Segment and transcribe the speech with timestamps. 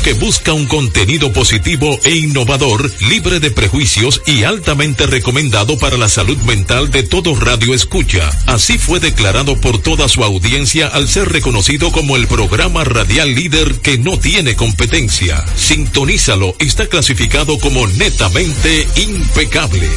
[0.00, 6.08] que busca un contenido positivo e innovador, libre de prejuicios y altamente recomendado para la
[6.08, 8.30] salud mental de todo radio escucha.
[8.46, 13.80] Así fue declarado por toda su audiencia al ser reconocido como el programa radial líder
[13.80, 15.44] que no tiene competencia.
[15.56, 19.88] Sintonízalo, está clasificado como netamente impecable.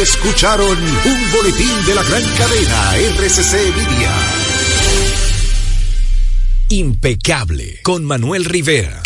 [0.00, 4.45] Escucharon un boletín de la gran cadena RCC Media.
[6.68, 9.05] Impecable con Manuel Rivera.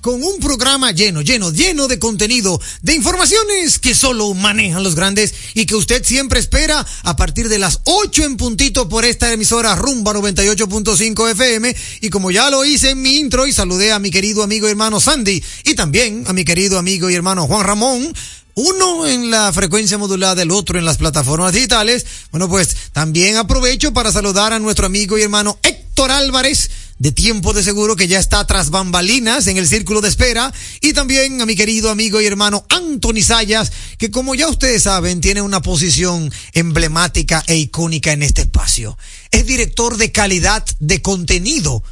[0.00, 5.34] con un programa lleno, lleno, lleno de contenido, de informaciones que solo manejan los grandes
[5.54, 9.74] y que usted siempre espera a partir de las 8 en puntito por esta emisora
[9.76, 11.76] Rumba 98.5 FM.
[12.00, 14.70] Y como ya lo hice en mi intro y saludé a mi querido amigo y
[14.70, 18.12] hermano Sandy y también a mi querido amigo y hermano Juan Ramón,
[18.54, 22.04] uno en la frecuencia modulada, el otro en las plataformas digitales.
[22.30, 26.70] Bueno, pues también aprovecho para saludar a nuestro amigo y hermano Héctor Álvarez
[27.00, 30.52] de Tiempo de Seguro que ya está tras bambalinas en el círculo de espera
[30.82, 35.22] y también a mi querido amigo y hermano Anthony Sayas que como ya ustedes saben
[35.22, 38.98] tiene una posición emblemática e icónica en este espacio.
[39.30, 41.82] Es director de calidad de contenido.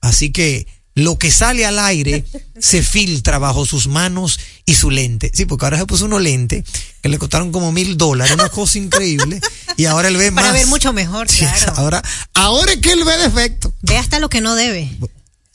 [0.00, 0.66] Así que
[0.98, 2.24] lo que sale al aire
[2.60, 5.30] se filtra bajo sus manos y su lente.
[5.32, 6.64] Sí, porque ahora se puso unos lentes
[7.00, 9.40] que le costaron como mil dólares, una cosa increíble.
[9.76, 10.44] Y ahora él ve más.
[10.44, 11.72] Para ver mucho mejor, Sí, claro.
[11.76, 12.02] ahora,
[12.34, 13.72] ahora es que él ve defecto.
[13.82, 14.90] Ve hasta lo que no debe.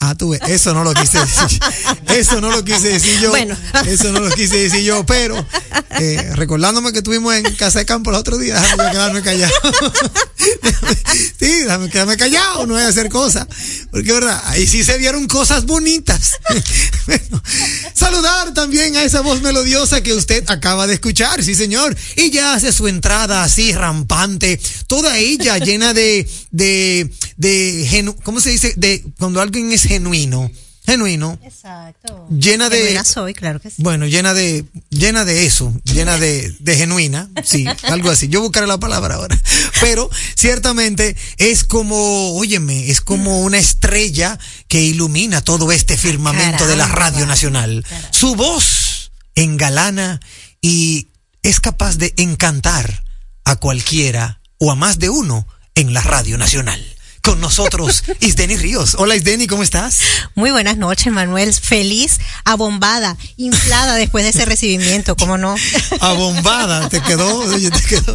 [0.06, 1.60] Ah, tú ves, eso no lo quise decir.
[2.14, 3.30] Eso no lo quise decir yo.
[3.30, 3.56] Bueno.
[3.86, 5.34] Eso no lo quise decir yo, pero
[5.98, 9.52] eh, recordándome que estuvimos en Casa de Campo el otro día, déjame quedarme callado.
[11.40, 13.46] sí, déjame quedarme callado, no voy a hacer cosas.
[13.90, 16.32] Porque, verdad, ahí sí se vieron cosas bonitas.
[17.06, 17.42] Bueno,
[17.92, 21.94] saludar también a esa voz melodiosa que usted acaba de escuchar, sí, señor.
[22.16, 28.40] Y ya hace su entrada así rampante, toda ella llena de, de, de, genu- ¿cómo
[28.40, 28.74] se dice?
[28.76, 30.50] De, cuando alguien es genuino,
[30.86, 32.28] genuino, Exacto.
[32.30, 33.82] llena de, Genuina soy, claro que sí.
[33.82, 38.28] bueno, llena de, llena de eso, llena de, de genuina, sí, algo así.
[38.28, 39.36] Yo buscaré la palabra ahora.
[39.80, 46.76] Pero ciertamente es como, óyeme, es como una estrella que ilumina todo este firmamento de
[46.76, 46.86] la.
[46.86, 47.84] Radio Nacional.
[48.12, 50.20] Su voz engalana
[50.62, 51.08] y
[51.42, 53.02] es capaz de encantar
[53.44, 56.80] a cualquiera o a más de uno en la Radio Nacional.
[57.20, 58.96] Con nosotros, Isdeni Ríos.
[58.98, 59.98] Hola Isdeni, ¿cómo estás?
[60.34, 61.52] Muy buenas noches, Manuel.
[61.54, 65.56] Feliz, abombada, inflada después de ese recibimiento, ¿cómo no?
[66.00, 68.14] abombada, te quedó, oye, te quedó.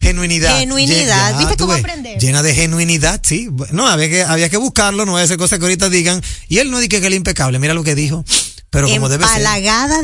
[0.00, 0.58] Genuinidad.
[0.58, 1.38] Genuinidad.
[1.38, 2.18] ¿Viste cómo ves, aprender?
[2.18, 3.48] Llena de genuinidad, sí.
[3.70, 6.22] No, había que, había que buscarlo, no voy a hacer cosas que ahorita digan.
[6.48, 8.24] Y él no dice que él es impecable, mira lo que dijo.
[8.70, 9.42] Pero como debe ser.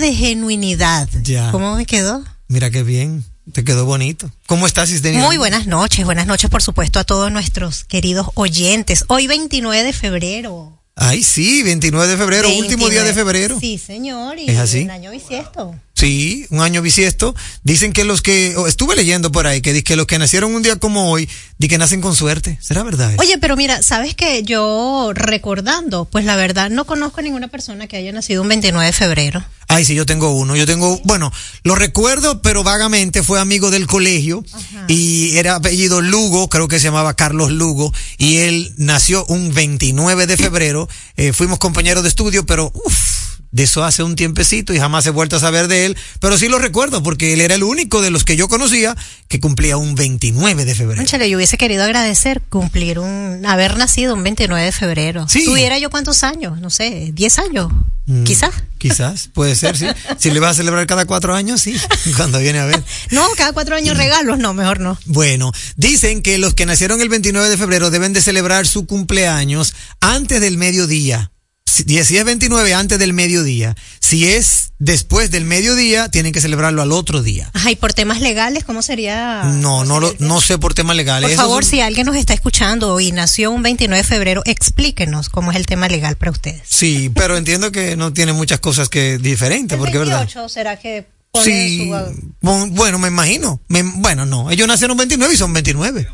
[0.00, 1.08] De genuinidad.
[1.23, 1.50] Ya.
[1.50, 2.25] ¿Cómo me quedó?
[2.49, 4.31] Mira qué bien, te quedó bonito.
[4.47, 5.19] ¿Cómo estás, Isdeni?
[5.19, 9.05] Muy buenas noches, buenas noches por supuesto a todos nuestros queridos oyentes.
[9.09, 10.79] Hoy 29 de febrero.
[10.94, 13.15] Ay, sí, 29 de febrero, último día de 29.
[13.15, 13.61] febrero.
[13.61, 14.83] Sí, señor, y ¿Es así?
[14.83, 15.75] un año bisiesto.
[15.94, 17.35] Sí, un año bisiesto.
[17.62, 20.77] Dicen que los que, estuve leyendo por ahí, que, que los que nacieron un día
[20.77, 21.29] como hoy,
[21.59, 22.59] di que nacen con suerte.
[22.61, 23.15] ¿Será verdad?
[23.19, 27.87] Oye, pero mira, ¿sabes que yo recordando, pues la verdad no conozco a ninguna persona
[27.87, 29.44] que haya nacido un 29 de febrero.
[29.69, 30.56] Ay, sí, yo tengo uno.
[30.56, 34.45] Yo tengo, bueno, lo recuerdo, pero vagamente fue amigo del colegio
[34.88, 40.27] y era apellido Lugo, creo que se llamaba Carlos Lugo, y él nació un 29
[40.27, 40.88] de febrero.
[41.17, 43.22] Eh, fuimos compañeros de estudio, pero uff,
[43.52, 46.49] de eso hace un tiempecito y jamás he vuelto a saber de él, pero sí
[46.49, 48.96] lo recuerdo porque él era el único de los que yo conocía
[49.28, 51.00] que cumplía un 29 de febrero.
[51.00, 55.26] Cónchale, yo hubiese querido agradecer cumplir un, haber nacido un 29 de febrero.
[55.28, 55.44] Sí.
[55.44, 56.60] ¿Tuviera yo cuántos años?
[56.60, 57.72] No sé, 10 años,
[58.06, 58.52] Mm, quizás.
[58.78, 59.87] Quizás, puede ser, sí.
[60.19, 61.76] Si le vas a celebrar cada cuatro años, sí,
[62.16, 62.82] cuando viene a ver.
[63.10, 64.99] No, cada cuatro años regalos, no, mejor no.
[65.06, 69.75] Bueno, dicen que los que nacieron el 29 de febrero deben de celebrar su cumpleaños
[70.00, 71.31] antes del mediodía.
[71.73, 73.75] Si si es 29, antes del mediodía.
[74.01, 77.51] Si es después del mediodía, tienen que celebrarlo al otro día.
[77.55, 79.45] Ajá, y por temas legales, ¿cómo sería?
[79.45, 81.31] No, no, lo, no sé por temas legales.
[81.31, 85.29] Por favor, son- si alguien nos está escuchando y nació un 29 de febrero, explíquenos
[85.31, 86.63] cómo es el tema legal para ustedes.
[86.69, 90.29] Sí, pero entiendo que no tiene muchas cosas que diferentes, porque es verdad.
[90.49, 91.85] será que pone Sí, su...
[92.47, 93.61] bu- bueno, me imagino.
[93.69, 96.07] Me- bueno, no, ellos nacieron 29 y son 29.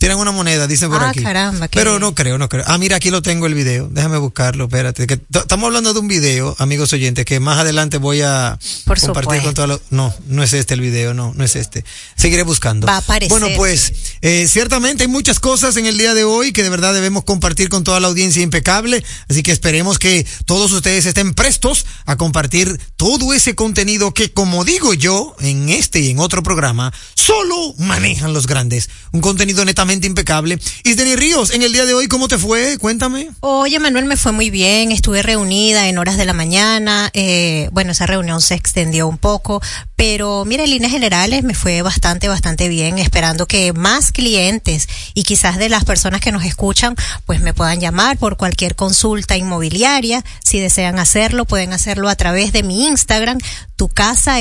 [0.00, 1.22] Tienen una moneda, dicen por Ah, aquí.
[1.22, 2.00] caramba, qué Pero bien.
[2.00, 2.64] no creo, no creo.
[2.66, 3.86] Ah, mira, aquí lo tengo el video.
[3.92, 5.06] Déjame buscarlo, espérate.
[5.06, 9.40] que estamos hablando de un video, amigos oyentes, que más adelante voy a Por compartir
[9.40, 9.44] supuesto.
[9.44, 9.80] con todos los...
[9.90, 11.84] No, no es este el video, no, no es este.
[12.16, 12.86] Seguiré buscando.
[12.86, 13.28] Va a aparecer.
[13.38, 13.92] Bueno, pues,
[14.22, 17.68] eh, ciertamente hay muchas cosas en el día de hoy que de verdad debemos compartir
[17.68, 19.04] con toda la audiencia impecable.
[19.28, 24.64] Así que esperemos que todos ustedes estén prestos a compartir todo ese contenido que, como
[24.64, 28.88] digo yo, en este y en otro programa, solo manejan los grandes.
[29.12, 30.58] Un contenido netamente impecable.
[30.84, 32.78] Isdeni Ríos, en el día de hoy, ¿cómo te fue?
[32.78, 33.30] Cuéntame.
[33.40, 34.92] Oye, Manuel, me fue muy bien.
[34.92, 37.10] Estuve reunida en horas de la mañana.
[37.14, 39.60] eh, bueno, esa reunión se extendió un poco,
[39.96, 45.24] pero mira, en líneas generales me fue bastante, bastante bien, esperando que más clientes y
[45.24, 46.94] quizás de las personas que nos escuchan,
[47.26, 50.24] pues me puedan llamar por cualquier consulta inmobiliaria.
[50.44, 53.38] Si desean hacerlo, pueden hacerlo a través de mi Instagram,
[53.76, 54.40] tu casa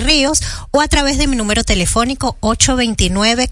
[0.00, 2.40] ríos o a través de mi número telefónico 829-457-0387.
[2.40, 3.50] 829.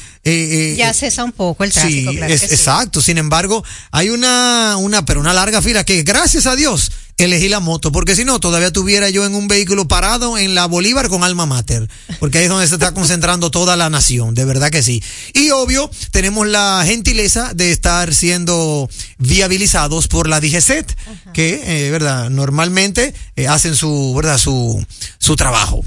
[0.74, 2.53] eh, Ya cesa un poco el tráfico, sí, claro es- que sí.
[2.55, 3.01] exacto.
[3.01, 6.91] Sin embargo, hay una, una, pero una larga fila que gracias a Dios
[7.25, 10.65] elegí la moto, porque si no, todavía tuviera yo en un vehículo parado en la
[10.65, 14.45] Bolívar con alma mater, porque ahí es donde se está concentrando toda la nación, de
[14.45, 15.03] verdad que sí.
[15.33, 20.95] Y obvio, tenemos la gentileza de estar siendo viabilizados por la DGCET,
[21.33, 24.83] que, eh, verdad, normalmente eh, hacen su, verdad, su,
[25.19, 25.83] su trabajo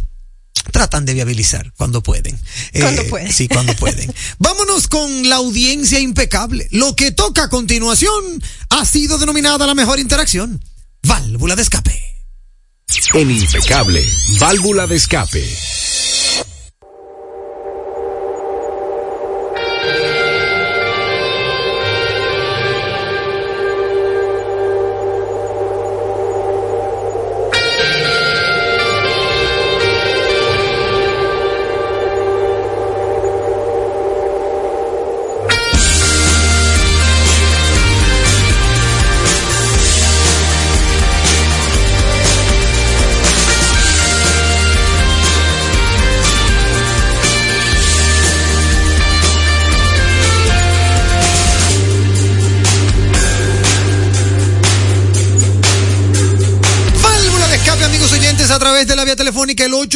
[0.70, 2.38] tratan de viabilizar cuando pueden.
[2.72, 3.32] Cuando pueden.
[3.32, 4.12] Sí, cuando pueden.
[4.38, 6.68] Vámonos con la audiencia impecable.
[6.70, 10.62] Lo que toca a continuación ha sido denominada la mejor interacción.
[11.06, 12.02] Válvula de escape.
[13.14, 14.04] En Impecable,
[14.38, 15.42] válvula de escape.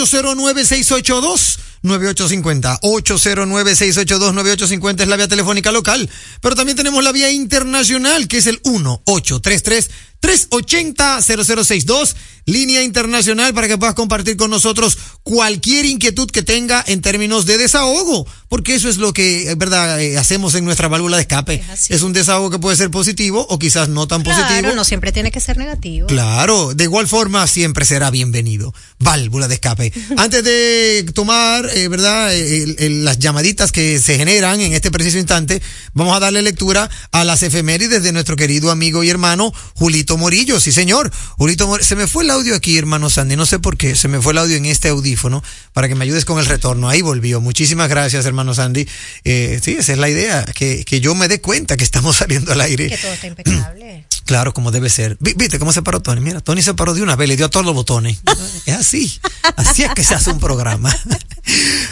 [0.05, 1.66] 809-682.
[1.87, 6.09] 9850 809-682-9850 es la vía telefónica local,
[6.41, 9.91] pero también tenemos la vía internacional que es el 1833
[10.27, 12.15] 380-0062,
[12.47, 17.59] línea internacional para que puedas compartir con nosotros cualquier inquietud que tenga en términos de
[17.59, 21.63] desahogo, porque eso es lo que, es verdad, eh, hacemos en nuestra válvula de escape.
[21.89, 24.49] Es un desahogo que puede ser positivo o quizás no tan positivo.
[24.49, 26.07] Claro, no siempre tiene que ser negativo.
[26.07, 28.75] Claro, de igual forma siempre será bienvenido.
[28.99, 29.93] Válvula de escape.
[30.17, 32.35] Antes de tomar, eh, ¿verdad?
[32.35, 35.63] Eh, el- el- las llamaditas que se generan en este preciso instante,
[35.95, 40.59] vamos a darle lectura a las efemérides de nuestro querido amigo y hermano Julito Morillo.
[40.61, 41.13] Sí, señor.
[41.37, 41.87] Julito Morillo.
[41.87, 43.37] Se me fue el audio aquí, hermano Sandy.
[43.37, 43.95] No sé por qué.
[43.97, 45.43] Se me fue el audio en este audífono
[45.73, 46.89] para que me ayudes con el retorno.
[46.89, 47.41] Ahí volvió.
[47.41, 48.87] Muchísimas gracias, hermano Sandy.
[49.25, 50.45] Eh, sí, esa es la idea.
[50.45, 52.89] Que, que yo me dé cuenta que estamos saliendo al aire.
[52.89, 54.07] Que todo está impecable.
[54.27, 55.17] Claro, como debe ser.
[55.21, 56.21] Vi- ¿Viste cómo se paró Tony?
[56.21, 58.19] Mira, Tony se paró de una vez, le dio a todos los botones.
[58.67, 59.21] Es así.
[59.55, 60.93] Así es que se hace un programa.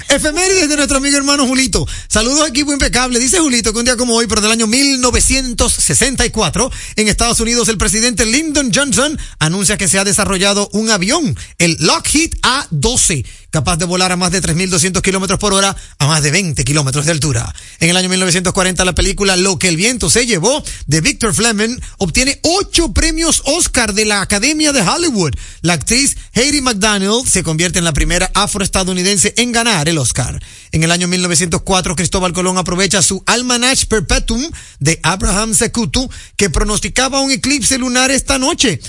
[0.09, 1.87] Efemérides de nuestro amigo hermano Julito.
[2.09, 3.19] Saludos equipo impecable.
[3.19, 7.79] Dice Julito que un día como hoy, pero del año 1964, en Estados Unidos, el
[7.79, 13.85] presidente Lyndon Johnson anuncia que se ha desarrollado un avión, el Lockheed A-12, capaz de
[13.85, 17.55] volar a más de 3.200 kilómetros por hora a más de 20 kilómetros de altura.
[17.79, 21.79] En el año 1940, la película Lo que el viento se llevó, de Victor Fleming,
[21.99, 25.37] obtiene ocho premios Oscar de la Academia de Hollywood.
[25.63, 30.43] La actriz Hayley McDaniel se convierte en la primera afroestadounidense en ganar el Oscar.
[30.75, 34.51] En el año 1904, Cristóbal Colón aprovecha su Almanach Perpetuum
[34.81, 38.81] de Abraham Sekutu, que pronosticaba un eclipse lunar esta noche,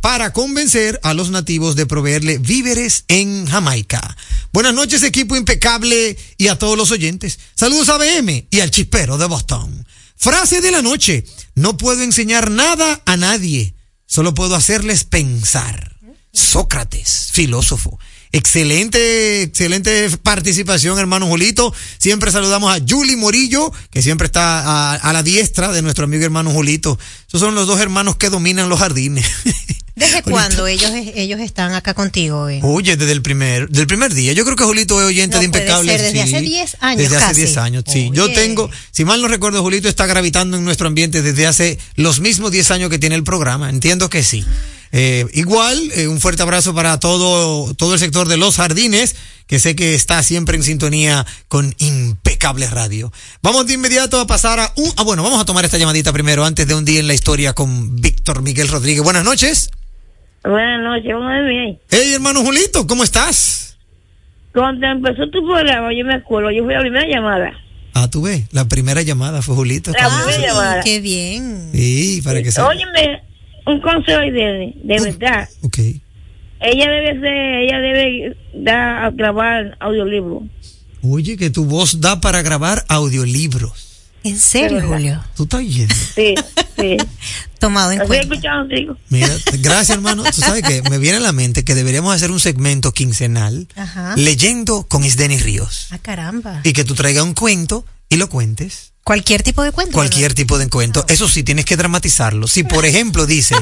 [0.00, 4.16] para convencer a los nativos de proveerle víveres en Jamaica.
[4.52, 7.38] Buenas noches, equipo impecable, y a todos los oyentes.
[7.54, 9.86] Saludos a BM y al chispero de Boston.
[10.16, 11.24] Frase de la noche.
[11.54, 13.74] No puedo enseñar nada a nadie,
[14.06, 15.98] solo puedo hacerles pensar.
[16.32, 18.00] Sócrates, filósofo.
[18.32, 21.74] Excelente, excelente participación, hermano Julito.
[21.98, 26.24] Siempre saludamos a Julie Morillo, que siempre está a, a la diestra de nuestro amigo
[26.24, 26.98] hermano Julito.
[27.28, 29.26] Esos son los dos hermanos que dominan los jardines.
[29.96, 32.48] ¿Desde cuándo ellos, ellos están acá contigo?
[32.48, 32.60] eh?
[32.62, 34.32] Oye, desde el primer, del primer día.
[34.32, 35.92] Yo creo que Julito es oyente No de puede impecable.
[35.92, 37.40] ser, desde hace 10 años Desde hace casi.
[37.42, 38.10] 10 años, sí.
[38.12, 42.20] Yo tengo, si mal no recuerdo, Julito está gravitando en nuestro ambiente desde hace los
[42.20, 43.70] mismos 10 años que tiene el programa.
[43.70, 44.44] Entiendo que sí.
[44.92, 49.16] Eh, igual, eh, un fuerte abrazo para todo, todo el sector de los jardines,
[49.46, 53.12] que sé que está siempre en sintonía con impecable radio.
[53.42, 56.44] Vamos de inmediato a pasar a un, ah, bueno, vamos a tomar esta llamadita primero
[56.44, 59.02] antes de un día en la historia con Víctor Miguel Rodríguez.
[59.02, 59.70] Buenas noches.
[60.42, 61.78] Buenas noches, ¿cómo bien?
[61.90, 63.76] Hey, hermano Julito, ¿cómo estás?
[64.54, 67.52] Cuando empezó tu programa, yo me acuerdo, yo fui la primera llamada.
[67.94, 69.90] Ah, tú ves, la primera llamada fue Julito.
[69.92, 70.82] La primera llamada.
[70.82, 71.70] Qué bien.
[71.72, 72.60] Sí, para que se...
[72.60, 73.22] Óyeme,
[73.68, 75.48] un consejo de, de verdad.
[75.62, 75.78] Ok.
[76.60, 80.42] Ella debe ser, ella debe da a grabar audiolibro.
[81.02, 83.88] Oye, que tu voz da para grabar audiolibros.
[84.24, 84.82] ¿En serio.
[84.84, 85.22] Julio?
[85.36, 85.94] Tú estás oyendo.
[85.94, 86.34] Sí,
[86.76, 86.96] sí.
[87.60, 88.66] Tomado en cuenta.
[89.08, 89.28] Mira,
[89.60, 90.24] gracias hermano.
[90.24, 94.14] Tú sabes que me viene a la mente que deberíamos hacer un segmento quincenal Ajá.
[94.16, 95.86] leyendo con Isdeni Ríos.
[95.90, 96.60] Ah, caramba.
[96.64, 98.92] Y que tú traigas un cuento y lo cuentes.
[99.08, 99.94] Cualquier tipo de cuento.
[99.94, 101.02] Cualquier tipo de cuento.
[101.08, 102.46] Eso sí, tienes que dramatizarlo.
[102.46, 103.54] Si, por ejemplo, dice,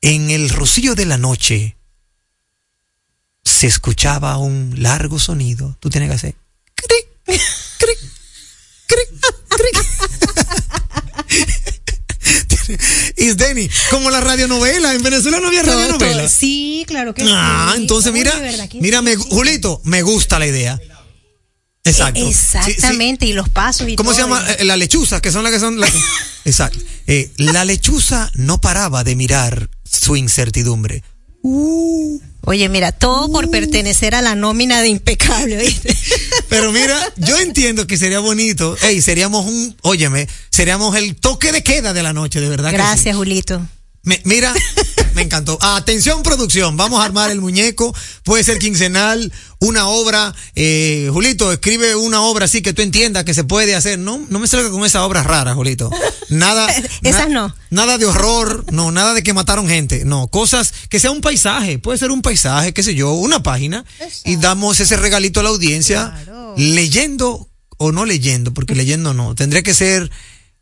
[0.00, 1.76] en el rocío de la noche
[3.42, 6.36] se escuchaba un largo sonido, tú tienes que hacer...
[6.76, 7.98] cric, cric,
[8.86, 9.08] cric,
[9.48, 9.76] cric.
[13.16, 14.94] Isdeni, como la radionovela.
[14.94, 16.22] En Venezuela no había Todo, radionovela.
[16.22, 16.28] todo.
[16.28, 17.80] Sí, claro que Ah, sí.
[17.82, 19.04] entonces Oye, mira, ¿verdad que mira, sí?
[19.04, 20.80] me- Julito, me gusta la idea.
[21.90, 22.20] Exacto.
[22.20, 22.56] Sí, sí.
[22.58, 24.44] Exactamente, y los pasos y ¿Cómo se llama?
[24.58, 25.80] Eh, La lechuza, que son las que son.
[25.80, 25.90] las-
[26.44, 26.78] Exacto.
[27.06, 31.02] Eh, la lechuza no paraba de mirar su incertidumbre.
[31.42, 35.96] Uh, Oye, mira, todo por pertenecer a la nómina de impecable, ¿viste?
[36.48, 38.76] pero mira, yo entiendo que sería bonito.
[38.82, 42.70] Ey, seríamos un, óyeme, seríamos el toque de queda de la noche, de verdad.
[42.70, 42.82] que sí.
[42.82, 43.66] Gracias, Julito.
[44.02, 44.54] Me- mira,
[45.16, 45.58] me encantó.
[45.60, 46.76] Atención, producción.
[46.76, 47.92] Vamos a armar el muñeco.
[48.22, 50.34] Puede ser quincenal, una obra.
[50.54, 53.98] Eh, Julito, escribe una obra así que tú entiendas que se puede hacer.
[53.98, 55.90] No, no me salga con esas obras raras, Julito.
[56.28, 56.68] Nada.
[57.02, 57.54] Esas no.
[57.70, 60.04] Nada de horror, no, nada de que mataron gente.
[60.04, 61.78] No, cosas que sea un paisaje.
[61.78, 63.84] Puede ser un paisaje, qué sé yo, una página.
[64.24, 66.54] Y damos ese regalito a la audiencia Claro.
[66.58, 69.34] leyendo o no leyendo, porque leyendo no.
[69.34, 70.10] Tendría que ser.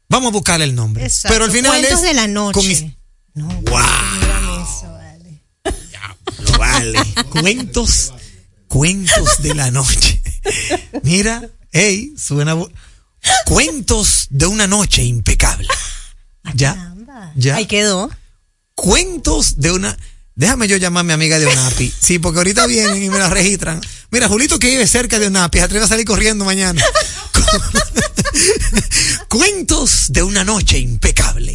[0.09, 1.05] Vamos a buscarle el nombre.
[1.05, 1.35] Exacto.
[1.35, 2.95] Pero al final Cuentos es de la noche.
[3.35, 4.44] con No, ¡Wow!
[6.43, 6.93] Eso, vale.
[6.93, 7.15] Lo vale.
[7.31, 8.13] cuentos,
[8.69, 10.23] cuentos de la noche.
[11.03, 12.57] Mira, hey, suena.
[13.47, 15.69] Cuentos de una noche impecable.
[16.55, 17.33] Ya, Caramba.
[17.37, 17.57] ya.
[17.57, 18.11] Ahí quedó.
[18.75, 19.97] Cuentos de una.
[20.37, 21.93] Déjame yo llamar a mi amiga de Onapi.
[22.01, 23.81] Sí, porque ahorita vienen y me la registran.
[24.11, 26.83] Mira, Julito que vive cerca de Onapi, se atreve a salir corriendo mañana.
[29.29, 31.53] Cuentos de una noche impecable.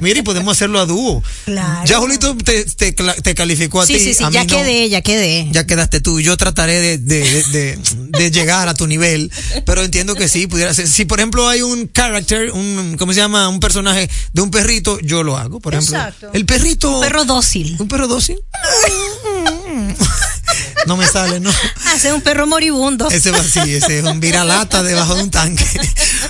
[0.00, 1.22] Mira, y podemos hacerlo a dúo.
[1.44, 1.86] Claro.
[1.86, 4.00] Ya Julito te, te, te calificó a Sí, ti.
[4.00, 4.46] sí, sí, a ya no.
[4.48, 5.48] quedé, ya quedé.
[5.52, 6.20] Ya quedaste tú.
[6.20, 7.78] Yo trataré de, de, de, de-
[8.10, 9.30] de llegar a tu nivel,
[9.64, 10.88] pero entiendo que sí, pudiera ser.
[10.88, 13.48] Si, por ejemplo, hay un character, un, ¿cómo se llama?
[13.48, 15.60] Un personaje de un perrito, yo lo hago.
[15.60, 16.30] Por ejemplo, Exacto.
[16.34, 17.00] el perrito.
[17.00, 17.76] Perro dócil.
[17.78, 18.19] ¿Un perro dócil?
[18.20, 18.38] housing.
[20.86, 21.50] No me sale, ¿no?
[21.86, 23.08] Hace un perro moribundo.
[23.10, 25.64] Ese va así, ese es un viralata debajo de un tanque.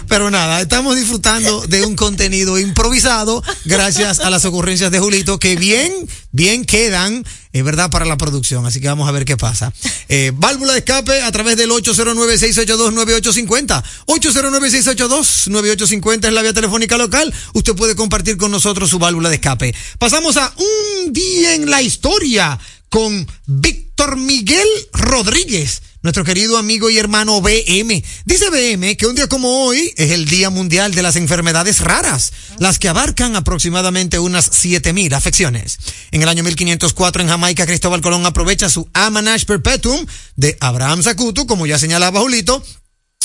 [0.08, 5.56] Pero nada, estamos disfrutando de un contenido improvisado gracias a las ocurrencias de Julito que
[5.56, 5.92] bien,
[6.32, 8.64] bien quedan, es verdad, para la producción.
[8.66, 9.72] Así que vamos a ver qué pasa.
[10.08, 13.82] Eh, válvula de escape a través del 809-682-9850.
[14.06, 17.32] 809-682-9850 es la vía telefónica local.
[17.54, 19.72] Usted puede compartir con nosotros su válvula de escape.
[19.98, 22.58] Pasamos a un día en la historia
[22.90, 28.02] con Víctor Miguel Rodríguez, nuestro querido amigo y hermano BM.
[28.24, 32.32] Dice BM que un día como hoy es el Día Mundial de las Enfermedades Raras,
[32.58, 35.78] las que abarcan aproximadamente unas 7000 afecciones.
[36.10, 41.46] En el año 1504 en Jamaica, Cristóbal Colón aprovecha su Amanash Perpetuum de Abraham Sacuto,
[41.46, 42.64] como ya señalaba Julito,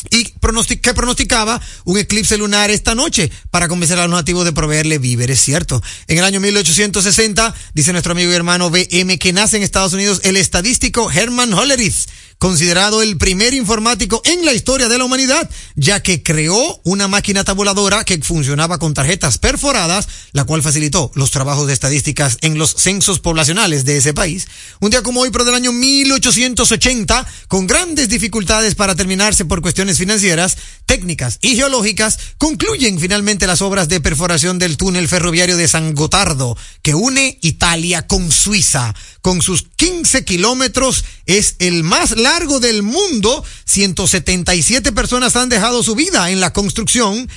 [0.09, 4.97] y que pronosticaba un eclipse lunar esta noche para convencer a los nativos de proveerle
[4.97, 5.81] víveres, ¿cierto?
[6.07, 10.21] En el año 1860, dice nuestro amigo y hermano BM, que nace en Estados Unidos
[10.23, 11.95] el estadístico Herman Hollerith,
[12.39, 17.43] considerado el primer informático en la historia de la humanidad, ya que creó una máquina
[17.43, 22.71] tabuladora que funcionaba con tarjetas perforadas, la cual facilitó los trabajos de estadísticas en los
[22.71, 24.47] censos poblacionales de ese país.
[24.79, 29.97] Un día como hoy, pero del año 1880, con grandes dificultades para terminarse por cuestiones
[29.97, 35.95] financieras, técnicas y geológicas, concluyen finalmente las obras de perforación del túnel ferroviario de San
[35.95, 38.93] Gotardo, que une Italia con Suiza.
[39.25, 43.43] Con sus 15 kilómetros, es el más largo del mundo.
[43.65, 47.27] 177 personas han dejado su vida en la construcción.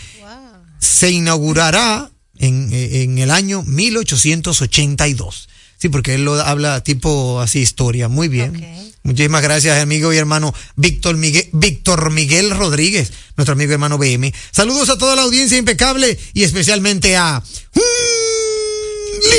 [0.79, 5.49] Se inaugurará en, eh, en el año 1882.
[5.79, 8.09] Sí, porque él lo habla tipo así historia.
[8.09, 8.93] Muy bien.
[9.03, 14.35] Muchísimas gracias, amigo y hermano Víctor Miguel, Víctor Miguel Rodríguez, nuestro amigo y hermano BM.
[14.51, 17.43] Saludos a toda la audiencia impecable y especialmente a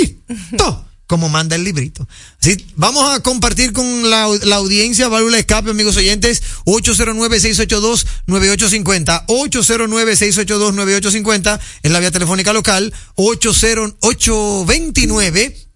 [0.01, 2.07] Listo, como manda el librito.
[2.39, 11.91] Así, vamos a compartir con la, la audiencia, válvula escape, amigos oyentes, 809-682-9850, 809-682-9850 es
[11.91, 15.68] la vía telefónica local, 80829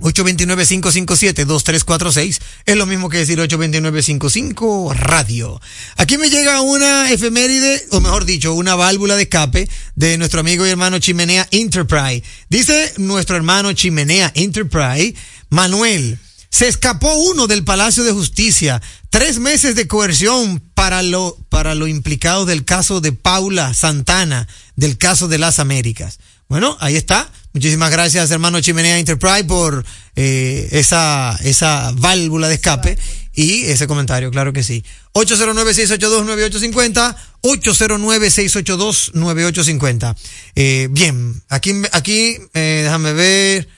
[0.00, 2.40] 829-557-2346.
[2.66, 5.60] Es lo mismo que decir 829-55 radio.
[5.96, 10.66] Aquí me llega una efeméride, o mejor dicho, una válvula de escape de nuestro amigo
[10.66, 12.24] y hermano Chimenea Enterprise.
[12.48, 15.14] Dice nuestro hermano Chimenea Enterprise,
[15.50, 16.18] Manuel,
[16.50, 18.80] Se escapó uno del Palacio de Justicia.
[19.10, 24.96] Tres meses de coerción para lo, para lo implicado del caso de Paula Santana, del
[24.96, 26.18] caso de las Américas.
[26.48, 27.30] Bueno, ahí está.
[27.54, 29.82] Muchísimas gracias, hermano Chimenea Enterprise, por
[30.16, 32.98] eh, esa, esa válvula de escape
[33.32, 34.84] y ese comentario, claro que sí.
[35.14, 40.14] 809-682-9850, 809-682-9850.
[40.56, 43.68] Eh, bien, aquí, aquí, eh, déjame ver.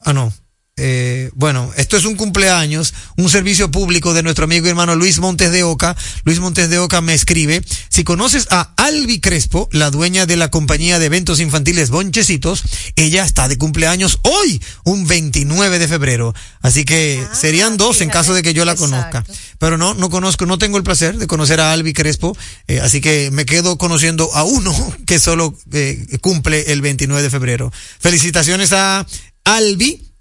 [0.00, 0.32] Ah, no.
[0.76, 5.18] Eh, bueno, esto es un cumpleaños, un servicio público de nuestro amigo y hermano Luis
[5.18, 5.96] Montes de Oca.
[6.24, 10.50] Luis Montes de Oca me escribe, si conoces a Albi Crespo, la dueña de la
[10.50, 12.62] compañía de eventos infantiles Bonchecitos,
[12.96, 16.34] ella está de cumpleaños hoy, un 29 de febrero.
[16.62, 19.24] Así que Ah, serían dos en caso de que yo la conozca.
[19.58, 23.00] Pero no, no conozco, no tengo el placer de conocer a Albi Crespo, eh, así
[23.00, 24.74] que me quedo conociendo a uno
[25.06, 27.72] que solo eh, cumple el 29 de febrero.
[28.00, 29.06] Felicitaciones a
[29.44, 30.11] Albi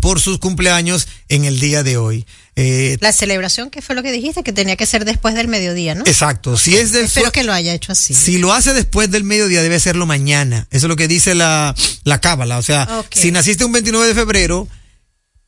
[0.00, 2.26] por sus cumpleaños en el día de hoy.
[2.56, 5.94] Eh, La celebración, que fue lo que dijiste, que tenía que ser después del mediodía,
[5.94, 6.02] ¿no?
[6.06, 8.12] exacto, si es del Espero que lo haya hecho así.
[8.14, 10.66] si lo hace después del mediodía, debe hacerlo mañana.
[10.70, 11.74] Eso es lo que dice la,
[12.04, 12.58] la cábala.
[12.58, 14.68] O sea, si naciste un 29 de febrero,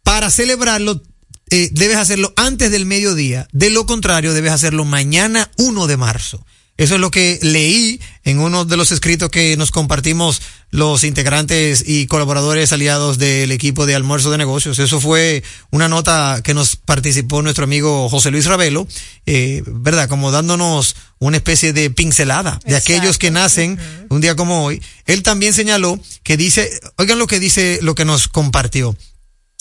[0.03, 1.03] para celebrarlo,
[1.51, 3.49] eh, debes hacerlo antes del mediodía.
[3.53, 6.45] De lo contrario, debes hacerlo mañana 1 de marzo.
[6.77, 11.85] Eso es lo que leí en uno de los escritos que nos compartimos los integrantes
[11.87, 14.81] y colaboradores aliados del equipo de almuerzo de negocios.
[14.81, 18.89] Eso fue una nota que nos participó nuestro amigo José Luis Ravelo,
[19.25, 20.09] eh, ¿verdad?
[20.09, 22.93] Como dándonos una especie de pincelada de Exacto.
[22.93, 23.79] aquellos que nacen
[24.11, 24.83] un día como hoy.
[25.07, 28.97] Él también señaló que dice, oigan lo que dice, lo que nos compartió.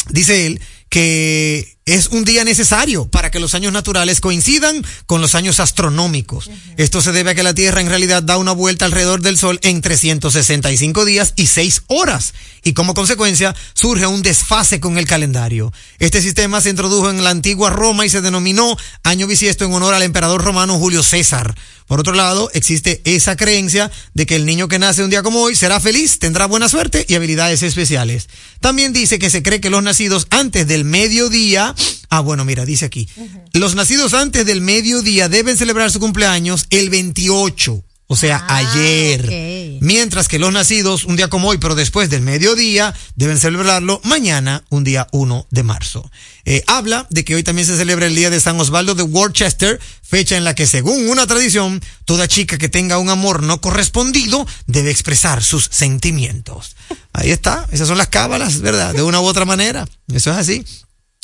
[0.10, 5.36] Dice él que es un día necesario para que los años naturales coincidan con los
[5.36, 6.50] años astronómicos.
[6.78, 9.60] Esto se debe a que la Tierra en realidad da una vuelta alrededor del Sol
[9.64, 12.34] en 365 días y 6 horas.
[12.64, 15.74] Y como consecuencia surge un desfase con el calendario.
[16.00, 19.94] Este sistema se introdujo en la antigua Roma y se denominó año bisiesto en honor
[19.94, 21.54] al emperador romano Julio César.
[21.88, 25.42] Por otro lado, existe esa creencia de que el niño que nace un día como
[25.42, 28.30] hoy será feliz, tendrá buena suerte y habilidades especiales.
[28.60, 31.76] También dice que se cree que los nacidos antes del mediodía,
[32.10, 33.08] ah bueno, mira, dice aquí,
[33.54, 39.80] los nacidos antes del mediodía deben celebrar su cumpleaños el 28, o sea, Ah, ayer.
[39.82, 44.64] Mientras que los nacidos un día como hoy, pero después del mediodía, deben celebrarlo mañana,
[44.70, 46.12] un día 1 de marzo.
[46.46, 49.80] Eh, habla de que hoy también se celebra el día de San Osvaldo de Worcester,
[50.04, 54.46] fecha en la que según una tradición, toda chica que tenga un amor no correspondido
[54.68, 56.76] debe expresar sus sentimientos.
[57.14, 58.94] Ahí está, esas son las cábalas, ¿verdad?
[58.94, 59.88] De una u otra manera.
[60.14, 60.64] Eso es así.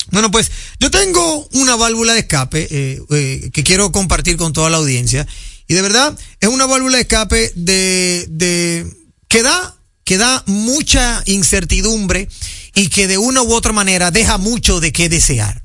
[0.09, 0.49] Bueno, pues
[0.79, 5.27] yo tengo una válvula de escape eh, eh, que quiero compartir con toda la audiencia.
[5.69, 8.91] Y de verdad, es una válvula de escape de, de
[9.27, 12.27] que da, que da mucha incertidumbre
[12.73, 15.63] y que de una u otra manera deja mucho de qué desear.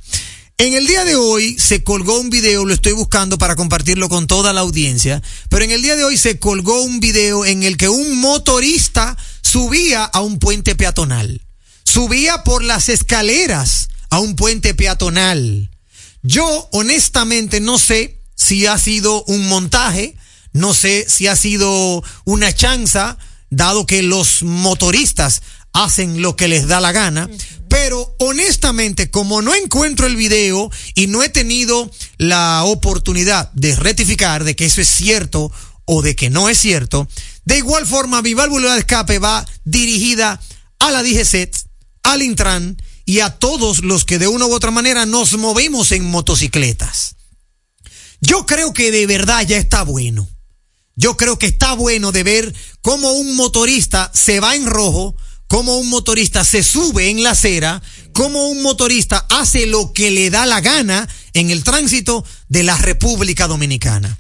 [0.59, 4.27] En el día de hoy se colgó un video, lo estoy buscando para compartirlo con
[4.27, 7.79] toda la audiencia, pero en el día de hoy se colgó un video en el
[7.79, 11.41] que un motorista subía a un puente peatonal.
[11.83, 15.71] Subía por las escaleras a un puente peatonal.
[16.23, 20.17] Yo honestamente no sé si ha sido un montaje,
[20.53, 23.19] no sé si ha sido una chanza,
[23.51, 25.43] dado que los motoristas
[25.73, 27.29] hacen lo que les da la gana,
[27.69, 34.45] pero honestamente como no encuentro el video y no he tenido la oportunidad de rectificar
[34.45, 35.51] de que eso es cierto
[35.85, 37.09] o de que no es cierto,
[37.45, 40.41] de igual forma mi válvula de escape va dirigida
[40.79, 41.55] a la DGCET,
[42.05, 46.05] al Intran y a todos los que de una u otra manera nos movemos en
[46.05, 47.14] motocicletas.
[48.27, 50.27] Yo creo que de verdad ya está bueno.
[50.97, 55.15] Yo creo que está bueno de ver cómo un motorista se va en rojo,
[55.47, 57.83] cómo un motorista se sube en la acera,
[58.15, 62.79] cómo un motorista hace lo que le da la gana en el tránsito de la
[62.79, 64.19] República Dominicana.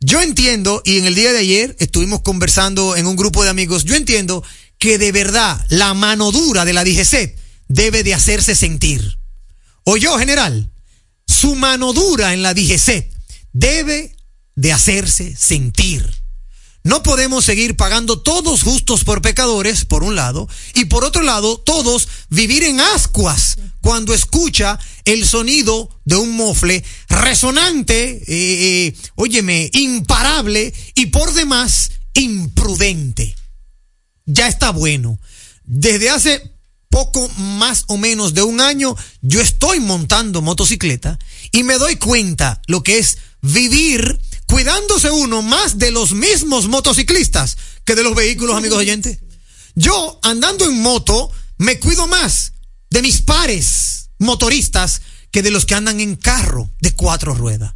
[0.00, 3.84] Yo entiendo, y en el día de ayer estuvimos conversando en un grupo de amigos,
[3.84, 4.42] yo entiendo
[4.78, 7.36] que de verdad la mano dura de la DGC
[7.68, 9.18] debe de hacerse sentir.
[9.84, 10.72] O yo, general,
[11.26, 13.17] su mano dura en la DGC
[13.52, 14.16] debe
[14.54, 16.12] de hacerse sentir.
[16.84, 21.58] No podemos seguir pagando todos justos por pecadores, por un lado, y por otro lado,
[21.58, 29.70] todos vivir en ascuas cuando escucha el sonido de un mofle resonante, eh, eh, óyeme,
[29.74, 33.34] imparable y por demás imprudente.
[34.24, 35.18] Ya está bueno.
[35.64, 36.58] Desde hace
[36.90, 41.18] poco más o menos de un año, yo estoy montando motocicleta
[41.52, 47.56] y me doy cuenta lo que es vivir cuidándose uno más de los mismos motociclistas
[47.84, 49.18] que de los vehículos, amigos oyentes.
[49.74, 52.52] Yo, andando en moto, me cuido más
[52.90, 57.74] de mis pares motoristas que de los que andan en carro de cuatro ruedas.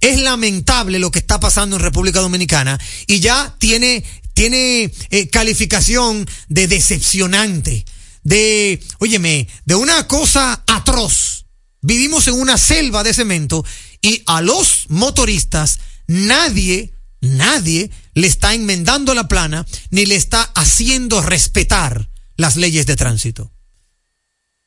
[0.00, 6.28] Es lamentable lo que está pasando en República Dominicana y ya tiene, tiene eh, calificación
[6.48, 7.84] de decepcionante,
[8.22, 11.46] de, óyeme, de una cosa atroz.
[11.80, 13.64] Vivimos en una selva de cemento
[14.04, 21.22] y a los motoristas nadie, nadie le está enmendando la plana ni le está haciendo
[21.22, 23.50] respetar las leyes de tránsito.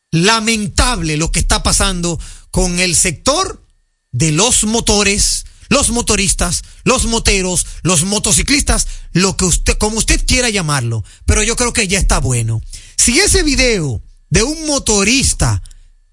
[0.09, 2.19] Lamentable lo que está pasando
[2.49, 3.63] con el sector
[4.11, 10.49] de los motores, los motoristas, los moteros, los motociclistas, lo que usted, como usted quiera
[10.49, 12.59] llamarlo, pero yo creo que ya está bueno.
[12.97, 15.61] Si ese video de un motorista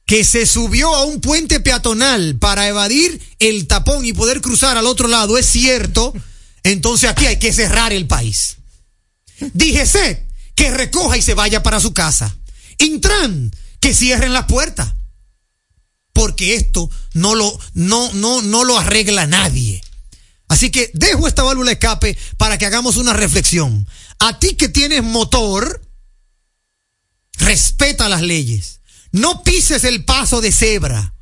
[0.06, 4.86] que se subió a un puente peatonal para evadir el tapón y poder cruzar al
[4.86, 6.12] otro lado es cierto,
[6.62, 8.56] entonces aquí hay que cerrar el país.
[9.52, 12.36] Díjese que recoja y se vaya para su casa.
[12.78, 14.96] Intran, que cierren la puerta.
[16.12, 19.82] Porque esto no lo, no, no, no lo arregla nadie.
[20.48, 23.88] Así que dejo esta válvula escape para que hagamos una reflexión.
[24.20, 25.82] A ti que tienes motor,
[27.38, 28.80] respeta las leyes.
[29.14, 31.14] No pises el paso de cebra.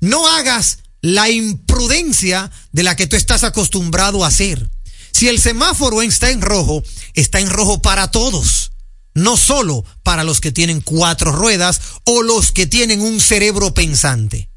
[0.00, 4.70] No hagas la imprudencia de la que tú estás acostumbrado a hacer.
[5.12, 8.72] Si el semáforo está en rojo, está en rojo para todos,
[9.12, 14.48] no solo para los que tienen cuatro ruedas o los que tienen un cerebro pensante.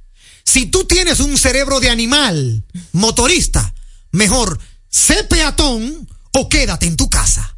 [0.46, 3.74] Si tú tienes un cerebro de animal, motorista,
[4.12, 4.58] mejor
[4.90, 7.58] sé peatón o quédate en tu casa.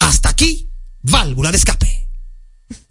[0.00, 0.68] Hasta aquí,
[1.00, 2.01] válvula de escape.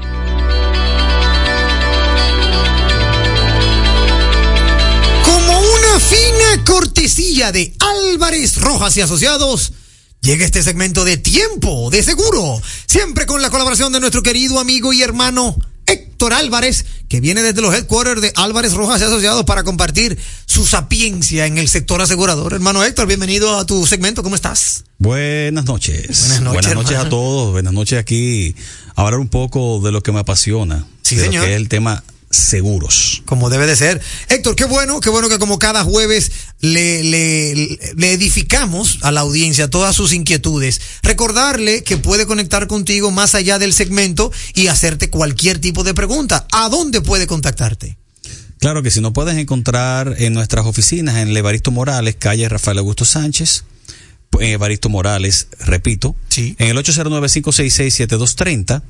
[6.64, 9.74] cortesía de Álvarez Rojas y Asociados,
[10.22, 14.94] llega este segmento de tiempo de seguro, siempre con la colaboración de nuestro querido amigo
[14.94, 19.64] y hermano Héctor Álvarez, que viene desde los headquarters de Álvarez Rojas y Asociados para
[19.64, 22.54] compartir su sapiencia en el sector asegurador.
[22.54, 24.84] Hermano Héctor, bienvenido a tu segmento, ¿cómo estás?
[24.98, 26.20] Buenas noches.
[26.20, 27.52] Buenas noches, Buenas noches a todos.
[27.52, 28.56] Buenas noches aquí.
[28.96, 30.86] A hablar un poco de lo que me apasiona.
[31.04, 31.46] Sí, de lo señor.
[31.46, 33.24] que es el tema seguros.
[33.26, 34.02] Como debe de ser.
[34.30, 39.22] Héctor, qué bueno, qué bueno que como cada jueves le, le, le edificamos a la
[39.22, 40.82] audiencia todas sus inquietudes.
[41.04, 46.48] Recordarle que puede conectar contigo más allá del segmento y hacerte cualquier tipo de pregunta.
[46.52, 47.98] ¿A dónde puede contactarte?
[48.60, 52.80] Claro que si no puedes encontrar en nuestras oficinas en el Evaristo Morales, calle Rafael
[52.80, 53.66] Augusto Sánchez,
[54.32, 58.82] pues, Evaristo Morales, repito, en el 809-566-7230,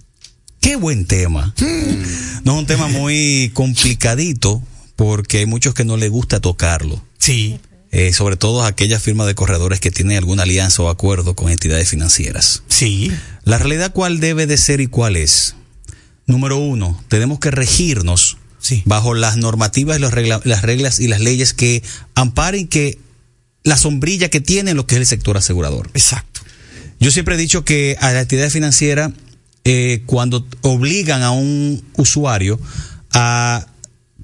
[0.61, 1.55] Qué buen tema.
[2.45, 4.63] No es un tema muy complicadito
[4.97, 7.05] porque hay muchos que no les gusta tocarlo.
[7.19, 7.61] Sí.
[7.91, 11.91] Eh, sobre todo aquellas firmas de corredores que tienen alguna alianza o acuerdo con entidades
[11.91, 12.63] financieras.
[12.69, 13.13] Sí.
[13.45, 15.55] La realidad cuál debe de ser y cuál es.
[16.33, 18.39] Número uno, tenemos que regirnos
[18.87, 21.83] bajo las normativas y los regla- las reglas y las leyes que
[22.15, 22.99] amparen que
[23.65, 25.91] la sombrilla que tiene lo que es el sector asegurador.
[25.93, 26.41] Exacto.
[27.01, 29.13] Yo siempre he dicho que a la entidad financiera,
[29.65, 32.59] eh, cuando obligan a un usuario
[33.13, 33.67] a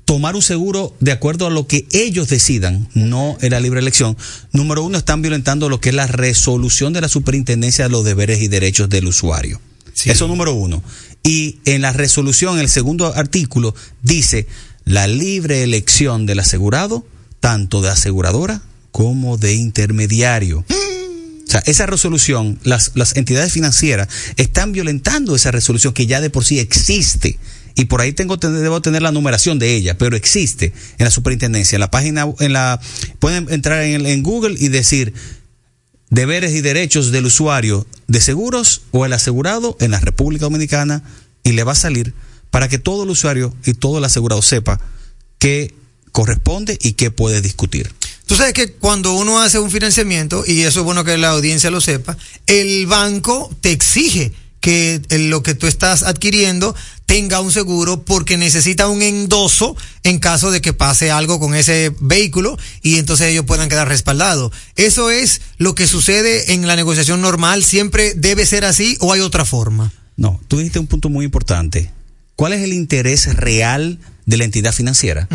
[0.06, 4.16] tomar un seguro de acuerdo a lo que ellos decidan, no en la libre elección,
[4.52, 8.40] número uno, están violentando lo que es la resolución de la superintendencia de los deberes
[8.40, 9.60] y derechos del usuario.
[10.04, 10.80] Eso número uno.
[11.22, 14.46] Y en la resolución, el segundo artículo, dice
[14.85, 17.07] la libre elección del asegurado,
[17.40, 20.64] tanto de aseguradora como de intermediario.
[21.48, 26.31] O sea, esa resolución, las, las entidades financieras están violentando esa resolución que ya de
[26.31, 27.38] por sí existe.
[27.74, 31.76] Y por ahí tengo, debo tener la numeración de ella, pero existe en la superintendencia.
[31.76, 32.81] En la página, en la,
[33.20, 35.14] pueden entrar en, en Google y decir
[36.10, 41.02] deberes y derechos del usuario de seguros o el asegurado en la República Dominicana
[41.44, 42.14] y le va a salir
[42.50, 44.80] para que todo el usuario y todo el asegurado sepa
[45.38, 45.74] qué
[46.12, 47.92] corresponde y qué puede discutir.
[48.26, 51.70] Tú sabes que cuando uno hace un financiamiento, y eso es bueno que la audiencia
[51.70, 52.16] lo sepa,
[52.46, 56.74] el banco te exige que lo que tú estás adquiriendo
[57.08, 61.90] tenga un seguro porque necesita un endoso en caso de que pase algo con ese
[62.00, 64.52] vehículo y entonces ellos puedan quedar respaldados.
[64.76, 67.64] ¿Eso es lo que sucede en la negociación normal?
[67.64, 69.90] ¿Siempre debe ser así o hay otra forma?
[70.16, 71.90] No, tú dijiste un punto muy importante.
[72.36, 75.26] ¿Cuál es el interés real de la entidad financiera?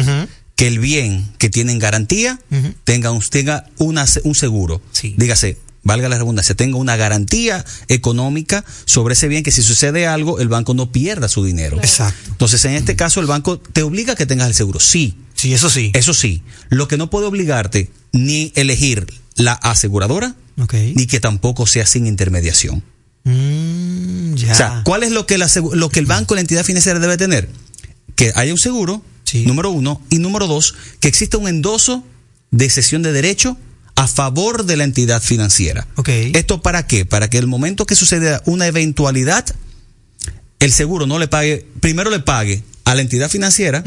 [0.55, 2.39] Que el bien que tiene en garantía
[2.83, 4.79] tenga, un, tenga una, un seguro.
[5.17, 10.39] Dígase, valga la redundancia, tenga una garantía económica sobre ese bien que si sucede algo,
[10.39, 11.77] el banco no pierda su dinero.
[11.77, 12.31] Exacto.
[12.31, 14.79] Entonces, en este caso, el banco te obliga a que tengas el seguro.
[14.79, 15.15] Sí.
[15.33, 15.91] Sí, eso sí.
[15.93, 16.41] Eso sí.
[16.69, 20.35] Lo que no puede obligarte ni elegir la aseguradora,
[20.95, 22.83] ni que tampoco sea sin intermediación.
[23.23, 24.51] Mm, ya.
[24.51, 27.17] O sea, ¿cuál es lo que, la lo que el banco, la entidad financiera debe
[27.17, 27.49] tener?
[28.15, 29.03] Que haya un seguro,
[29.45, 32.03] número uno, y número dos, que exista un endoso
[32.51, 33.57] de cesión de derecho
[33.95, 35.87] a favor de la entidad financiera.
[36.33, 37.05] ¿Esto para qué?
[37.05, 39.45] Para que el momento que suceda una eventualidad,
[40.59, 43.83] el seguro no le pague, primero le pague a la entidad financiera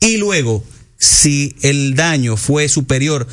[0.00, 0.64] y luego,
[0.98, 3.26] si el daño fue superior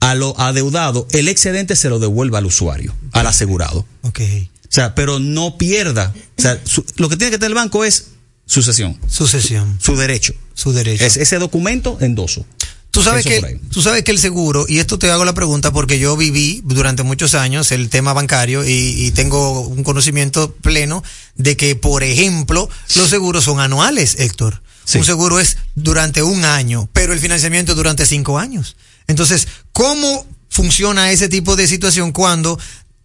[0.00, 3.84] a lo adeudado, el excedente se lo devuelva al usuario, al asegurado.
[4.02, 4.20] Ok.
[4.20, 6.14] O sea, pero no pierda.
[6.36, 8.08] O sea, su- lo que tiene que tener el banco es
[8.46, 9.76] sucesión, Sucesión.
[9.82, 10.34] su derecho.
[10.54, 11.04] Su derecho.
[11.04, 12.44] Es ese documento endoso.
[12.90, 15.72] Tú sabes, Eso que, tú sabes que el seguro, y esto te hago la pregunta
[15.72, 21.04] porque yo viví durante muchos años el tema bancario y, y tengo un conocimiento pleno
[21.36, 24.62] de que, por ejemplo, los seguros son anuales, Héctor.
[24.94, 28.76] Un seguro es durante un año, pero el financiamiento durante cinco años.
[29.06, 32.58] Entonces, ¿cómo funciona ese tipo de situación cuando